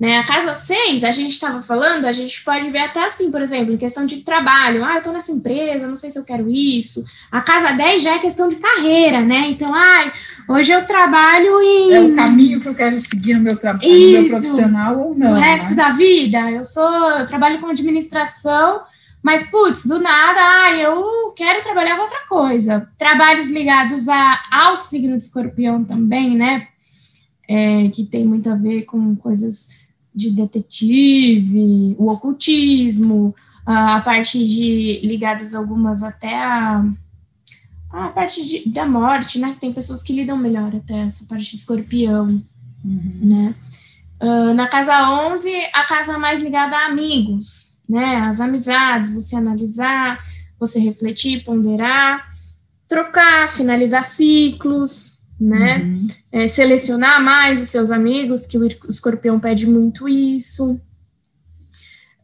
[0.00, 0.16] Né?
[0.16, 3.74] A casa 6, a gente estava falando, a gente pode ver até assim, por exemplo,
[3.74, 4.82] em questão de trabalho.
[4.82, 7.04] Ah, eu estou nessa empresa, não sei se eu quero isso.
[7.30, 9.48] A casa 10 já é questão de carreira, né?
[9.50, 10.10] Então, ah,
[10.48, 11.92] hoje eu trabalho em.
[11.92, 15.32] É o caminho que eu quero seguir no meu trabalho, no meu profissional ou não.
[15.32, 15.76] O resto né?
[15.76, 16.50] da vida.
[16.50, 18.80] Eu sou, eu trabalho com administração,
[19.22, 22.88] mas, putz, do nada, ah, eu quero trabalhar com outra coisa.
[22.96, 26.68] Trabalhos ligados a, ao signo de escorpião também, né?
[27.46, 29.79] É, que tem muito a ver com coisas
[30.14, 33.34] de detetive, o ocultismo,
[33.64, 36.84] a parte de ligadas algumas até a,
[37.90, 39.56] a parte de, da morte, né?
[39.60, 42.42] Tem pessoas que lidam melhor até essa parte de escorpião,
[42.84, 43.12] uhum.
[43.22, 43.54] né?
[44.22, 48.16] Uh, na casa 11, a casa mais ligada a amigos, né?
[48.16, 50.20] As amizades, você analisar,
[50.58, 52.28] você refletir, ponderar,
[52.86, 55.78] trocar, finalizar ciclos, né?
[55.78, 56.08] Uhum.
[56.30, 60.80] É, selecionar mais os seus amigos, que o escorpião pede muito isso.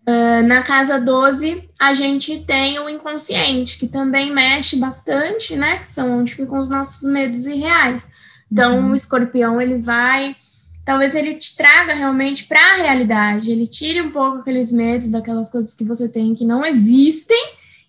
[0.09, 5.79] Uh, na casa 12, a gente tem o inconsciente, que também mexe bastante, né?
[5.79, 8.09] Que são onde ficam os nossos medos irreais.
[8.51, 8.91] Então, uhum.
[8.93, 10.37] o escorpião, ele vai.
[10.85, 15.51] Talvez ele te traga realmente para a realidade, ele tire um pouco aqueles medos, daquelas
[15.51, 17.45] coisas que você tem que não existem,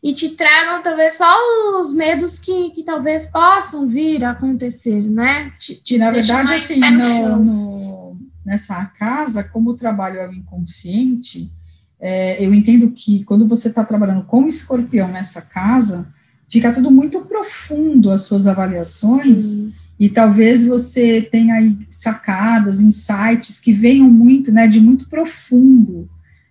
[0.09, 1.33] e te tragam talvez só
[1.79, 5.51] os medos que, que talvez possam vir a acontecer, né?
[5.59, 11.51] Te, te na verdade, assim, no, no, nessa casa, como o trabalho é o inconsciente
[11.99, 16.13] é, eu entendo que quando você está trabalhando com escorpião nessa casa,
[16.49, 19.73] fica tudo muito profundo as suas avaliações, Sim.
[19.99, 26.07] e talvez você tenha aí sacadas, insights que venham muito, né, de muito profundo.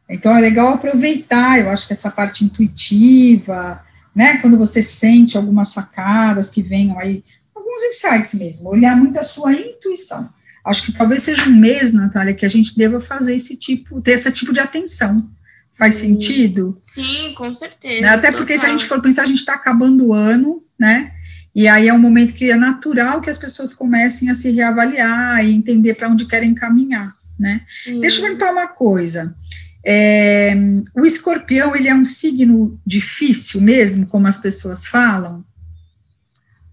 [0.08, 3.82] Então é legal aproveitar, eu acho que essa parte intuitiva,
[4.14, 9.22] né, quando você sente algumas sacadas que venham aí, alguns insights mesmo, olhar muito a
[9.22, 10.28] sua intuição.
[10.64, 14.12] Acho que talvez seja um mês, Natália, que a gente deva fazer esse tipo, ter
[14.12, 15.28] esse tipo de atenção
[15.76, 16.14] Faz Sim.
[16.14, 16.80] sentido?
[16.82, 18.00] Sim, com certeza.
[18.00, 18.08] Né?
[18.08, 21.12] Até porque se a gente for pensar, a gente está acabando o ano, né?
[21.54, 25.44] E aí é um momento que é natural que as pessoas comecem a se reavaliar
[25.44, 27.62] e entender para onde querem caminhar, né?
[27.68, 28.00] Sim.
[28.00, 29.34] Deixa eu perguntar uma coisa.
[29.88, 30.52] É,
[30.94, 35.44] o escorpião, ele é um signo difícil mesmo, como as pessoas falam?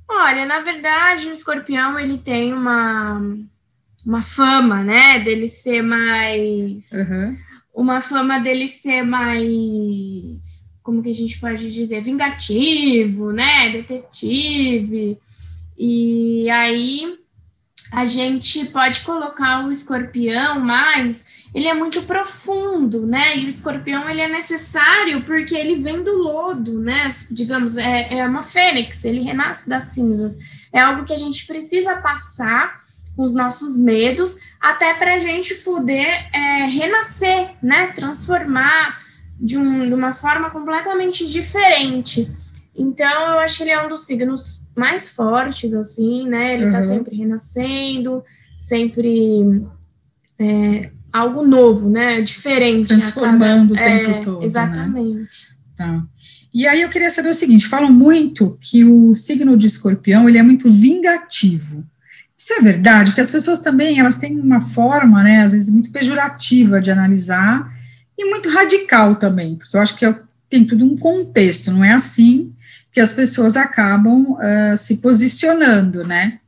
[0.09, 3.21] Olha, na verdade, o escorpião, ele tem uma,
[4.03, 6.91] uma fama, né, dele ser mais...
[6.91, 7.37] Uhum
[7.73, 15.17] uma fama dele ser mais, como que a gente pode dizer, vingativo, né, detetive.
[15.75, 17.17] E aí
[17.93, 23.37] a gente pode colocar o escorpião mais, ele é muito profundo, né?
[23.37, 27.07] E o escorpião ele é necessário porque ele vem do lodo, né?
[27.29, 30.39] Digamos, é, é uma fênix, ele renasce das cinzas.
[30.73, 32.81] É algo que a gente precisa passar
[33.15, 37.91] os nossos medos, até para a gente poder é, renascer, né?
[37.93, 39.03] Transformar
[39.39, 42.27] de, um, de uma forma completamente diferente.
[42.75, 46.55] Então, eu acho que ele é um dos signos mais fortes, assim, né?
[46.55, 46.87] Ele está uhum.
[46.87, 48.23] sempre renascendo,
[48.57, 49.63] sempre
[50.39, 52.21] é, algo novo, né?
[52.21, 52.87] Diferente.
[52.87, 53.87] Transformando cada...
[53.87, 54.39] o tempo é, todo.
[54.39, 54.45] Né?
[54.45, 55.47] Exatamente.
[55.49, 55.55] Né?
[55.75, 56.03] Tá.
[56.53, 60.37] E aí eu queria saber o seguinte: falam muito que o signo de escorpião ele
[60.37, 61.85] é muito vingativo.
[62.37, 65.91] Isso é verdade, porque as pessoas também, elas têm uma forma, né, às vezes muito
[65.91, 67.71] pejorativa de analisar
[68.17, 70.19] e muito radical também, porque eu acho que é,
[70.49, 72.51] tem tudo um contexto, não é assim
[72.93, 76.39] que as pessoas acabam uh, se posicionando, né?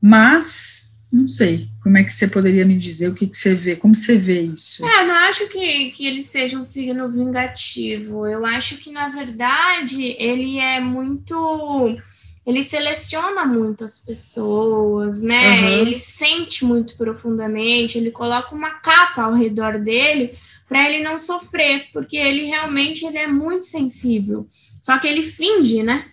[0.00, 3.74] Mas, não sei, como é que você poderia me dizer o que, que você vê,
[3.74, 4.86] como você vê isso?
[4.86, 9.08] É, eu não acho que, que ele seja um signo vingativo, eu acho que, na
[9.08, 11.98] verdade, ele é muito
[12.44, 15.60] ele seleciona muito as pessoas, né?
[15.60, 15.68] Uhum.
[15.68, 20.34] Ele sente muito profundamente, ele coloca uma capa ao redor dele
[20.68, 24.48] para ele não sofrer, porque ele realmente ele é muito sensível.
[24.82, 26.04] Só que ele finge, né?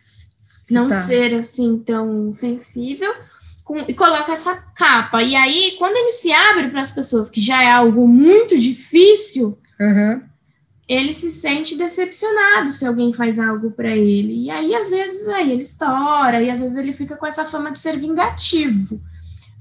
[0.71, 0.95] Não tá.
[0.95, 3.11] ser assim tão sensível
[3.65, 5.21] com, e coloca essa capa.
[5.21, 9.57] E aí, quando ele se abre para as pessoas, que já é algo muito difícil,
[9.77, 10.29] uhum
[10.89, 14.45] ele se sente decepcionado se alguém faz algo para ele.
[14.45, 17.71] E aí, às vezes, aí ele estoura, e às vezes ele fica com essa fama
[17.71, 18.99] de ser vingativo.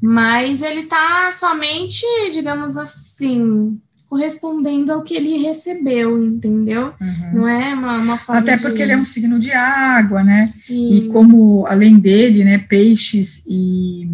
[0.00, 3.78] Mas ele tá somente, digamos assim,
[4.09, 6.94] correspondendo ao que ele recebeu, entendeu?
[7.00, 7.30] Uhum.
[7.34, 8.82] Não é uma, uma forma Até porque de...
[8.82, 10.50] ele é um signo de água, né?
[10.52, 10.94] Sim.
[10.94, 14.09] E como, além dele, né, peixes e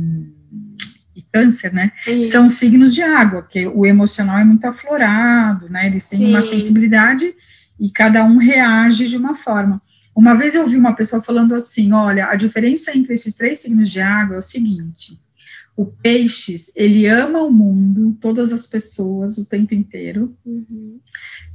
[1.35, 1.91] câncer, né?
[2.07, 2.31] Isso.
[2.31, 5.89] São signos de água, que o emocional é muito aflorado, né?
[5.89, 6.31] Eles têm Sim.
[6.31, 7.35] uma sensibilidade
[7.79, 9.83] e cada um reage de uma forma.
[10.15, 13.91] Uma vez eu ouvi uma pessoa falando assim: olha, a diferença entre esses três signos
[13.91, 15.19] de água é o seguinte.
[15.77, 20.37] O peixes, ele ama o mundo, todas as pessoas, o tempo inteiro.
[20.45, 21.01] Uhum.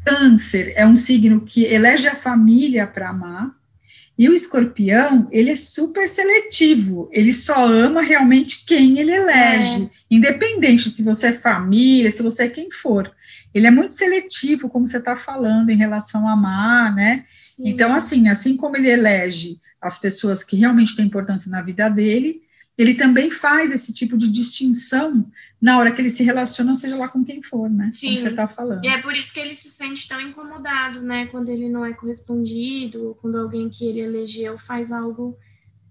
[0.05, 3.59] Câncer é um signo que elege a família para amar,
[4.19, 9.89] e o escorpião, ele é super seletivo, ele só ama realmente quem ele elege, é.
[10.11, 13.09] independente se você é família, se você é quem for.
[13.53, 17.23] Ele é muito seletivo, como você está falando, em relação a amar, né?
[17.41, 17.69] Sim.
[17.69, 22.41] Então, assim, assim como ele elege as pessoas que realmente têm importância na vida dele,
[22.79, 25.29] ele também faz esse tipo de distinção
[25.61, 27.89] na hora que ele se relaciona, seja lá com quem for, né?
[27.91, 28.07] Sim.
[28.07, 28.85] Como você está falando.
[28.85, 31.25] E é por isso que ele se sente tão incomodado, né?
[31.25, 35.37] Quando ele não é correspondido, quando alguém que ele elegeu faz algo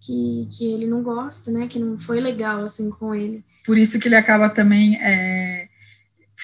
[0.01, 1.67] que, que ele não gosta, né?
[1.67, 3.45] Que não foi legal, assim, com ele.
[3.67, 5.68] Por isso que ele acaba também é,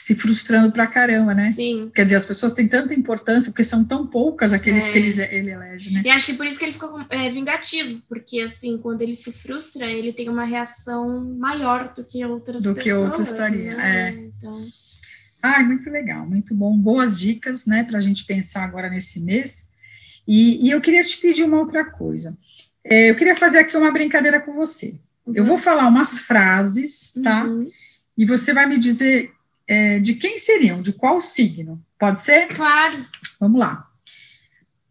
[0.05, 1.51] se frustrando pra caramba, né?
[1.51, 1.91] Sim.
[1.95, 4.93] Quer dizer, as pessoas têm tanta importância, porque são tão poucas aqueles É.
[4.93, 6.03] que eles, ele elege, né?
[6.05, 9.33] E acho que por isso que ele ficou é, vingativo, porque, assim, quando ele se
[9.33, 12.85] frustra, ele tem uma reação maior do que outras Do pessoas.
[12.85, 14.09] que outros estaria, né?
[14.09, 14.11] é.
[14.37, 14.55] Então,
[15.43, 16.77] Ah, muito legal, muito bom.
[16.77, 19.69] Boas dicas, né, para a gente pensar agora nesse mês.
[20.29, 22.37] E, e eu queria te pedir uma outra coisa.
[22.85, 24.97] É, eu queria fazer aqui uma brincadeira com você.
[25.35, 27.45] Eu vou falar umas frases, tá?
[27.47, 27.71] uhum.
[28.19, 29.31] E você vai me dizer
[29.67, 31.85] é, de quem seriam, de qual signo.
[31.99, 32.49] Pode ser?
[32.49, 33.05] Claro.
[33.41, 33.89] Vamos lá.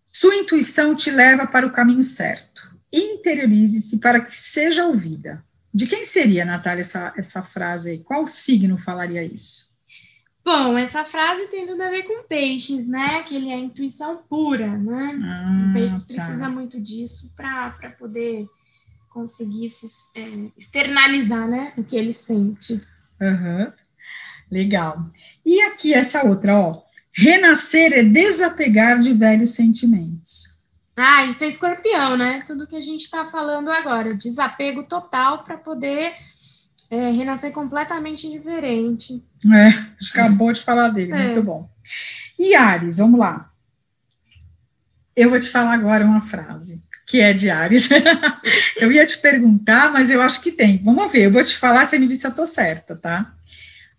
[0.07, 2.71] Sua intuição te leva para o caminho certo.
[2.91, 5.43] Interiorize-se para que seja ouvida.
[5.73, 7.99] De quem seria, Natália, essa, essa frase aí?
[7.99, 9.73] Qual signo falaria isso?
[10.45, 13.23] Bom, essa frase tem tudo a ver com peixes, né?
[13.23, 15.19] Que ele é a intuição pura, né?
[15.23, 16.13] Ah, o peixe tá.
[16.13, 18.45] precisa muito disso para poder
[19.09, 21.73] conseguir se é, externalizar, né?
[21.77, 22.81] O que ele sente.
[23.21, 23.73] Aham.
[24.53, 25.09] Legal.
[25.43, 26.83] E aqui essa outra, ó.
[27.11, 30.61] Renascer é desapegar de velhos sentimentos.
[30.95, 32.43] Ah, isso é escorpião, né?
[32.45, 34.13] Tudo que a gente está falando agora.
[34.13, 36.13] Desapego total para poder
[36.91, 39.23] é, renascer completamente diferente.
[39.45, 39.69] É,
[40.11, 41.23] acabou de falar dele, É.
[41.25, 41.67] muito bom.
[42.37, 43.51] E Ares, vamos lá.
[45.15, 47.89] Eu vou te falar agora uma frase que é de Ares.
[48.77, 50.77] eu ia te perguntar, mas eu acho que tem.
[50.79, 53.33] Vamos ver, eu vou te falar, você me disse se eu tô certa, tá?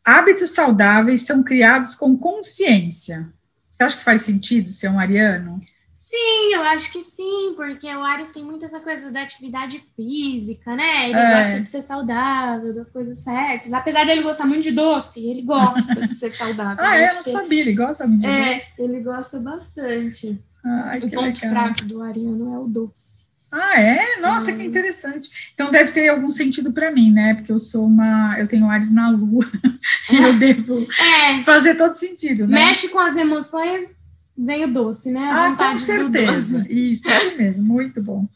[0.04, 3.28] Hábitos saudáveis são criados com consciência.
[3.68, 5.58] Você acha que faz sentido ser um ariano?
[5.96, 10.76] Sim, eu acho que sim, porque o Ares tem muito essa coisa da atividade física,
[10.76, 11.08] né?
[11.08, 11.38] Ele É.
[11.38, 13.72] gosta de ser saudável, das coisas certas.
[13.72, 16.84] Apesar dele gostar muito de doce, ele gosta de ser saudável.
[16.84, 17.08] Ah, é?
[17.10, 18.82] Eu não que- sabia, ele gosta muito de É, doce.
[18.82, 20.38] ele gosta bastante.
[20.62, 21.34] Ai, o ponto legal.
[21.50, 23.23] fraco do ariano é o doce.
[23.56, 24.18] Ah, é?
[24.20, 24.66] Nossa, que Hum.
[24.66, 25.30] interessante.
[25.54, 27.34] Então deve ter algum sentido para mim, né?
[27.34, 29.46] Porque eu sou uma, eu tenho Ares na Lua
[30.12, 32.64] e eu devo É, fazer todo sentido, né?
[32.66, 33.96] mexe com as emoções,
[34.36, 35.20] vem o doce, né?
[35.30, 36.66] A Ah, com certeza.
[36.68, 38.26] Isso, isso mesmo, muito bom.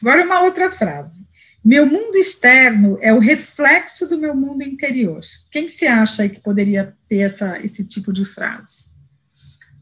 [0.00, 1.28] Agora uma outra frase.
[1.64, 5.20] Meu mundo externo é o reflexo do meu mundo interior.
[5.50, 8.84] Quem que você acha que poderia ter essa, esse tipo de frase?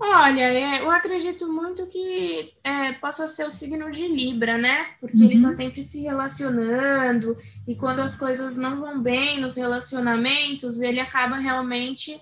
[0.00, 4.86] Olha, é, eu acredito muito que é, possa ser o signo de Libra, né?
[5.00, 5.42] Porque ele Uhum.
[5.42, 7.36] tá sempre se relacionando,
[7.66, 12.16] e quando as coisas não vão bem nos relacionamentos, ele acaba realmente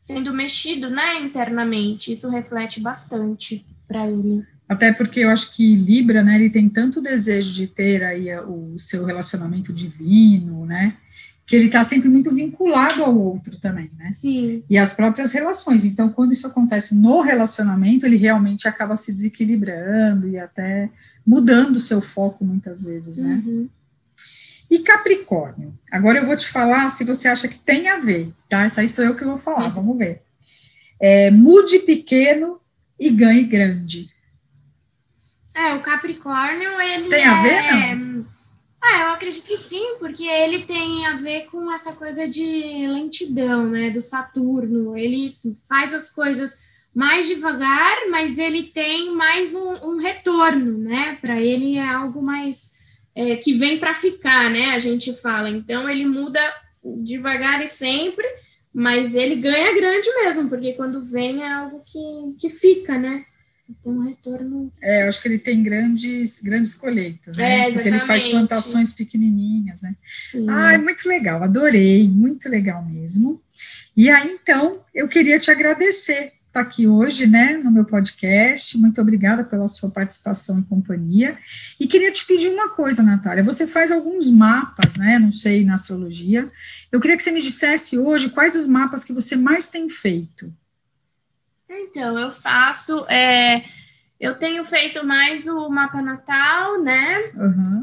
[0.00, 2.12] sendo mexido, né, internamente.
[2.12, 4.44] Isso reflete bastante para ele.
[4.68, 8.78] Até porque eu acho que Libra, né, ele tem tanto desejo de ter aí o
[8.78, 10.96] seu relacionamento divino, né,
[11.52, 14.64] que ele está sempre muito vinculado ao outro também, né, Sim.
[14.70, 15.84] e as próprias relações.
[15.84, 20.88] Então, quando isso acontece no relacionamento, ele realmente acaba se desequilibrando e até
[21.26, 23.42] mudando o seu foco muitas vezes, né.
[23.44, 23.68] Uhum.
[24.70, 25.74] E Capricórnio.
[25.90, 28.62] Agora eu vou te falar se você acha que tem a ver, tá?
[28.64, 29.74] Essa aí sou eu que vou falar, Uhum.
[29.74, 30.22] vamos ver.
[30.98, 32.62] É, mude pequeno
[32.98, 34.08] e ganhe grande.
[35.54, 38.11] É, o Capricórnio, ele Tem a ver, é...
[38.84, 43.68] Ah, eu acredito que sim, porque ele tem a ver com essa coisa de lentidão,
[43.68, 44.96] né, do Saturno.
[44.98, 45.36] Ele
[45.68, 46.58] faz as coisas
[46.92, 51.16] mais devagar, mas ele tem mais um, um retorno, né?
[51.20, 52.72] Para ele é algo mais
[53.14, 54.70] é, que vem para ficar, né?
[54.70, 55.48] A gente fala.
[55.48, 56.40] Então ele muda
[57.02, 58.26] devagar e sempre,
[58.74, 63.24] mas ele ganha grande mesmo, porque quando vem é algo que, que fica, né?
[63.82, 67.68] Tem um retorno É, eu acho que ele tem grandes, grandes colheitas, né?
[67.68, 69.96] É, Porque ele faz plantações pequenininhas, né?
[70.30, 70.46] Sim.
[70.48, 73.40] Ai, muito legal, adorei, muito legal mesmo.
[73.96, 78.76] E aí, então, eu queria te agradecer estar aqui hoje, né, no meu podcast.
[78.76, 81.38] Muito obrigada pela sua participação e companhia.
[81.80, 83.42] E queria te pedir uma coisa, Natália.
[83.42, 85.18] Você faz alguns mapas, né?
[85.18, 86.50] Não sei, na astrologia.
[86.90, 90.52] Eu queria que você me dissesse hoje quais os mapas que você mais tem feito.
[91.80, 93.04] Então, eu faço.
[93.08, 93.64] é,
[94.20, 97.32] eu tenho feito mais o mapa natal, né?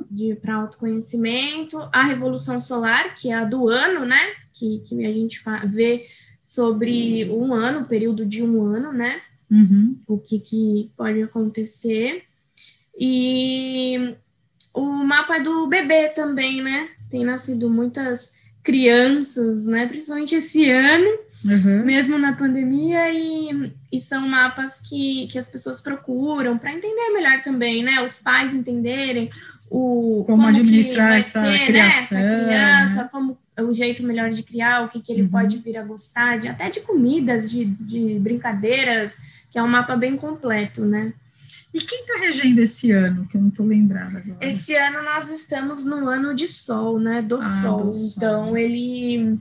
[0.09, 4.19] De para autoconhecimento, a Revolução Solar, que é a do ano, né?
[4.53, 6.05] Que, que a gente vê
[6.45, 9.21] sobre um ano, o período de um ano, né?
[9.49, 12.23] uhum, o que, que pode acontecer.
[12.97, 14.15] E
[14.73, 16.89] o mapa do bebê também, né?
[17.09, 18.33] Tem nascido muitas
[18.63, 19.87] crianças, né?
[19.87, 21.09] Principalmente esse ano,
[21.45, 21.85] uhum.
[21.85, 27.41] mesmo na pandemia, e, e são mapas que, que as pessoas procuram para entender melhor
[27.41, 28.01] também, né?
[28.03, 29.29] Os pais entenderem
[29.69, 32.33] o como, como administrar essa ser, criação, né?
[32.33, 33.09] essa criança, né?
[33.11, 35.29] como o jeito melhor de criar, o que, que ele uhum.
[35.29, 39.17] pode vir a gostar, de, até de comidas, de, de brincadeiras,
[39.51, 41.13] que é um mapa bem completo, né?
[41.73, 44.37] E quem está regendo esse ano, que eu não estou lembrada agora?
[44.41, 47.21] Esse ano nós estamos no ano de sol, né?
[47.21, 47.85] Do, ah, sol.
[47.85, 48.13] do sol.
[48.17, 49.39] Então, ele,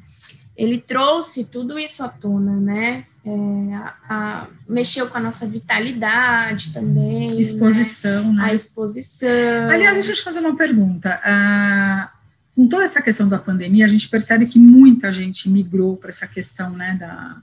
[0.56, 3.06] ele trouxe tudo isso à tona, né?
[3.24, 7.30] É, a, a, mexeu com a nossa vitalidade também.
[7.30, 7.40] Né?
[7.40, 8.42] Exposição, né?
[8.42, 8.44] né?
[8.44, 9.70] A exposição.
[9.70, 11.20] Aliás, deixa eu te fazer uma pergunta.
[11.24, 12.10] Ah,
[12.54, 16.26] com toda essa questão da pandemia, a gente percebe que muita gente migrou para essa
[16.26, 17.36] questão, né, da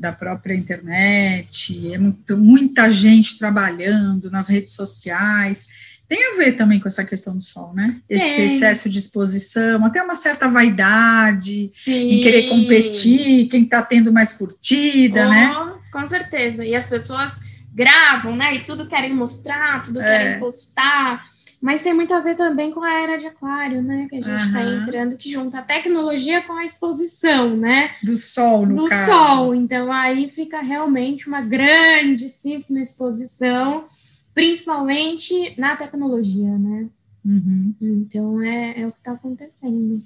[0.00, 5.68] da própria internet, é muito, muita gente trabalhando nas redes sociais.
[6.08, 8.00] Tem a ver também com essa questão do sol, né?
[8.08, 8.46] Esse Tem.
[8.46, 12.14] excesso de exposição, até uma certa vaidade Sim.
[12.14, 15.54] em querer competir, quem está tendo mais curtida, né?
[15.54, 15.74] oh, né?
[15.92, 16.64] Com certeza.
[16.64, 17.40] E as pessoas
[17.72, 18.56] gravam, né?
[18.56, 20.04] E tudo querem mostrar, tudo é.
[20.04, 21.24] querem postar.
[21.60, 24.06] Mas tem muito a ver também com a era de aquário, né?
[24.08, 24.80] Que a gente está uhum.
[24.80, 27.90] entrando, que junta a tecnologia com a exposição, né?
[28.02, 29.10] Do sol, no Do caso.
[29.10, 29.54] Do sol.
[29.54, 33.84] Então aí fica realmente uma grandíssima exposição,
[34.32, 36.88] principalmente na tecnologia, né?
[37.22, 37.74] Uhum.
[37.80, 40.02] Então é, é o que está acontecendo.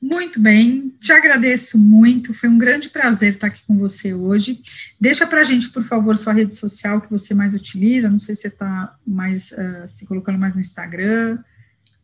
[0.00, 4.60] Muito bem, te agradeço muito, foi um grande prazer estar aqui com você hoje.
[5.00, 8.34] Deixa para a gente, por favor, sua rede social que você mais utiliza, não sei
[8.34, 11.38] se você está mais uh, se colocando mais no Instagram.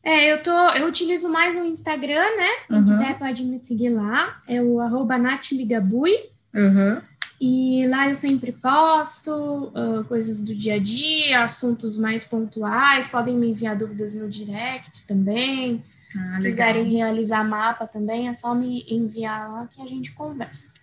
[0.02, 2.48] É, eu tô, eu utilizo mais o Instagram, né?
[2.66, 2.84] Quem uhum.
[2.84, 6.14] quiser pode me seguir lá, é o arroba natligabui.
[6.54, 7.00] Uhum.
[7.40, 13.36] E lá eu sempre posto uh, coisas do dia a dia, assuntos mais pontuais, podem
[13.36, 15.82] me enviar dúvidas no direct também.
[16.16, 16.42] Ah, Se legal.
[16.42, 20.80] quiserem realizar mapa também, é só me enviar lá que a gente conversa.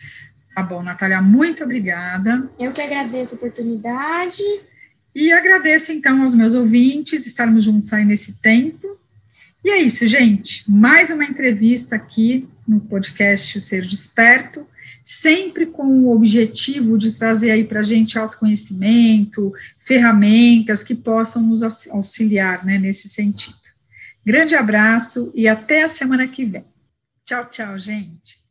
[0.55, 2.49] Tá bom, Natália, muito obrigada.
[2.59, 4.43] Eu que agradeço a oportunidade.
[5.15, 8.97] E agradeço, então, aos meus ouvintes estarmos juntos aí nesse tempo.
[9.63, 10.69] E é isso, gente.
[10.69, 14.65] Mais uma entrevista aqui no podcast O Ser Desperto,
[15.03, 21.63] sempre com o objetivo de trazer aí para a gente autoconhecimento, ferramentas que possam nos
[21.89, 23.57] auxiliar né, nesse sentido.
[24.26, 26.65] Grande abraço e até a semana que vem.
[27.26, 28.48] Tchau, tchau, gente.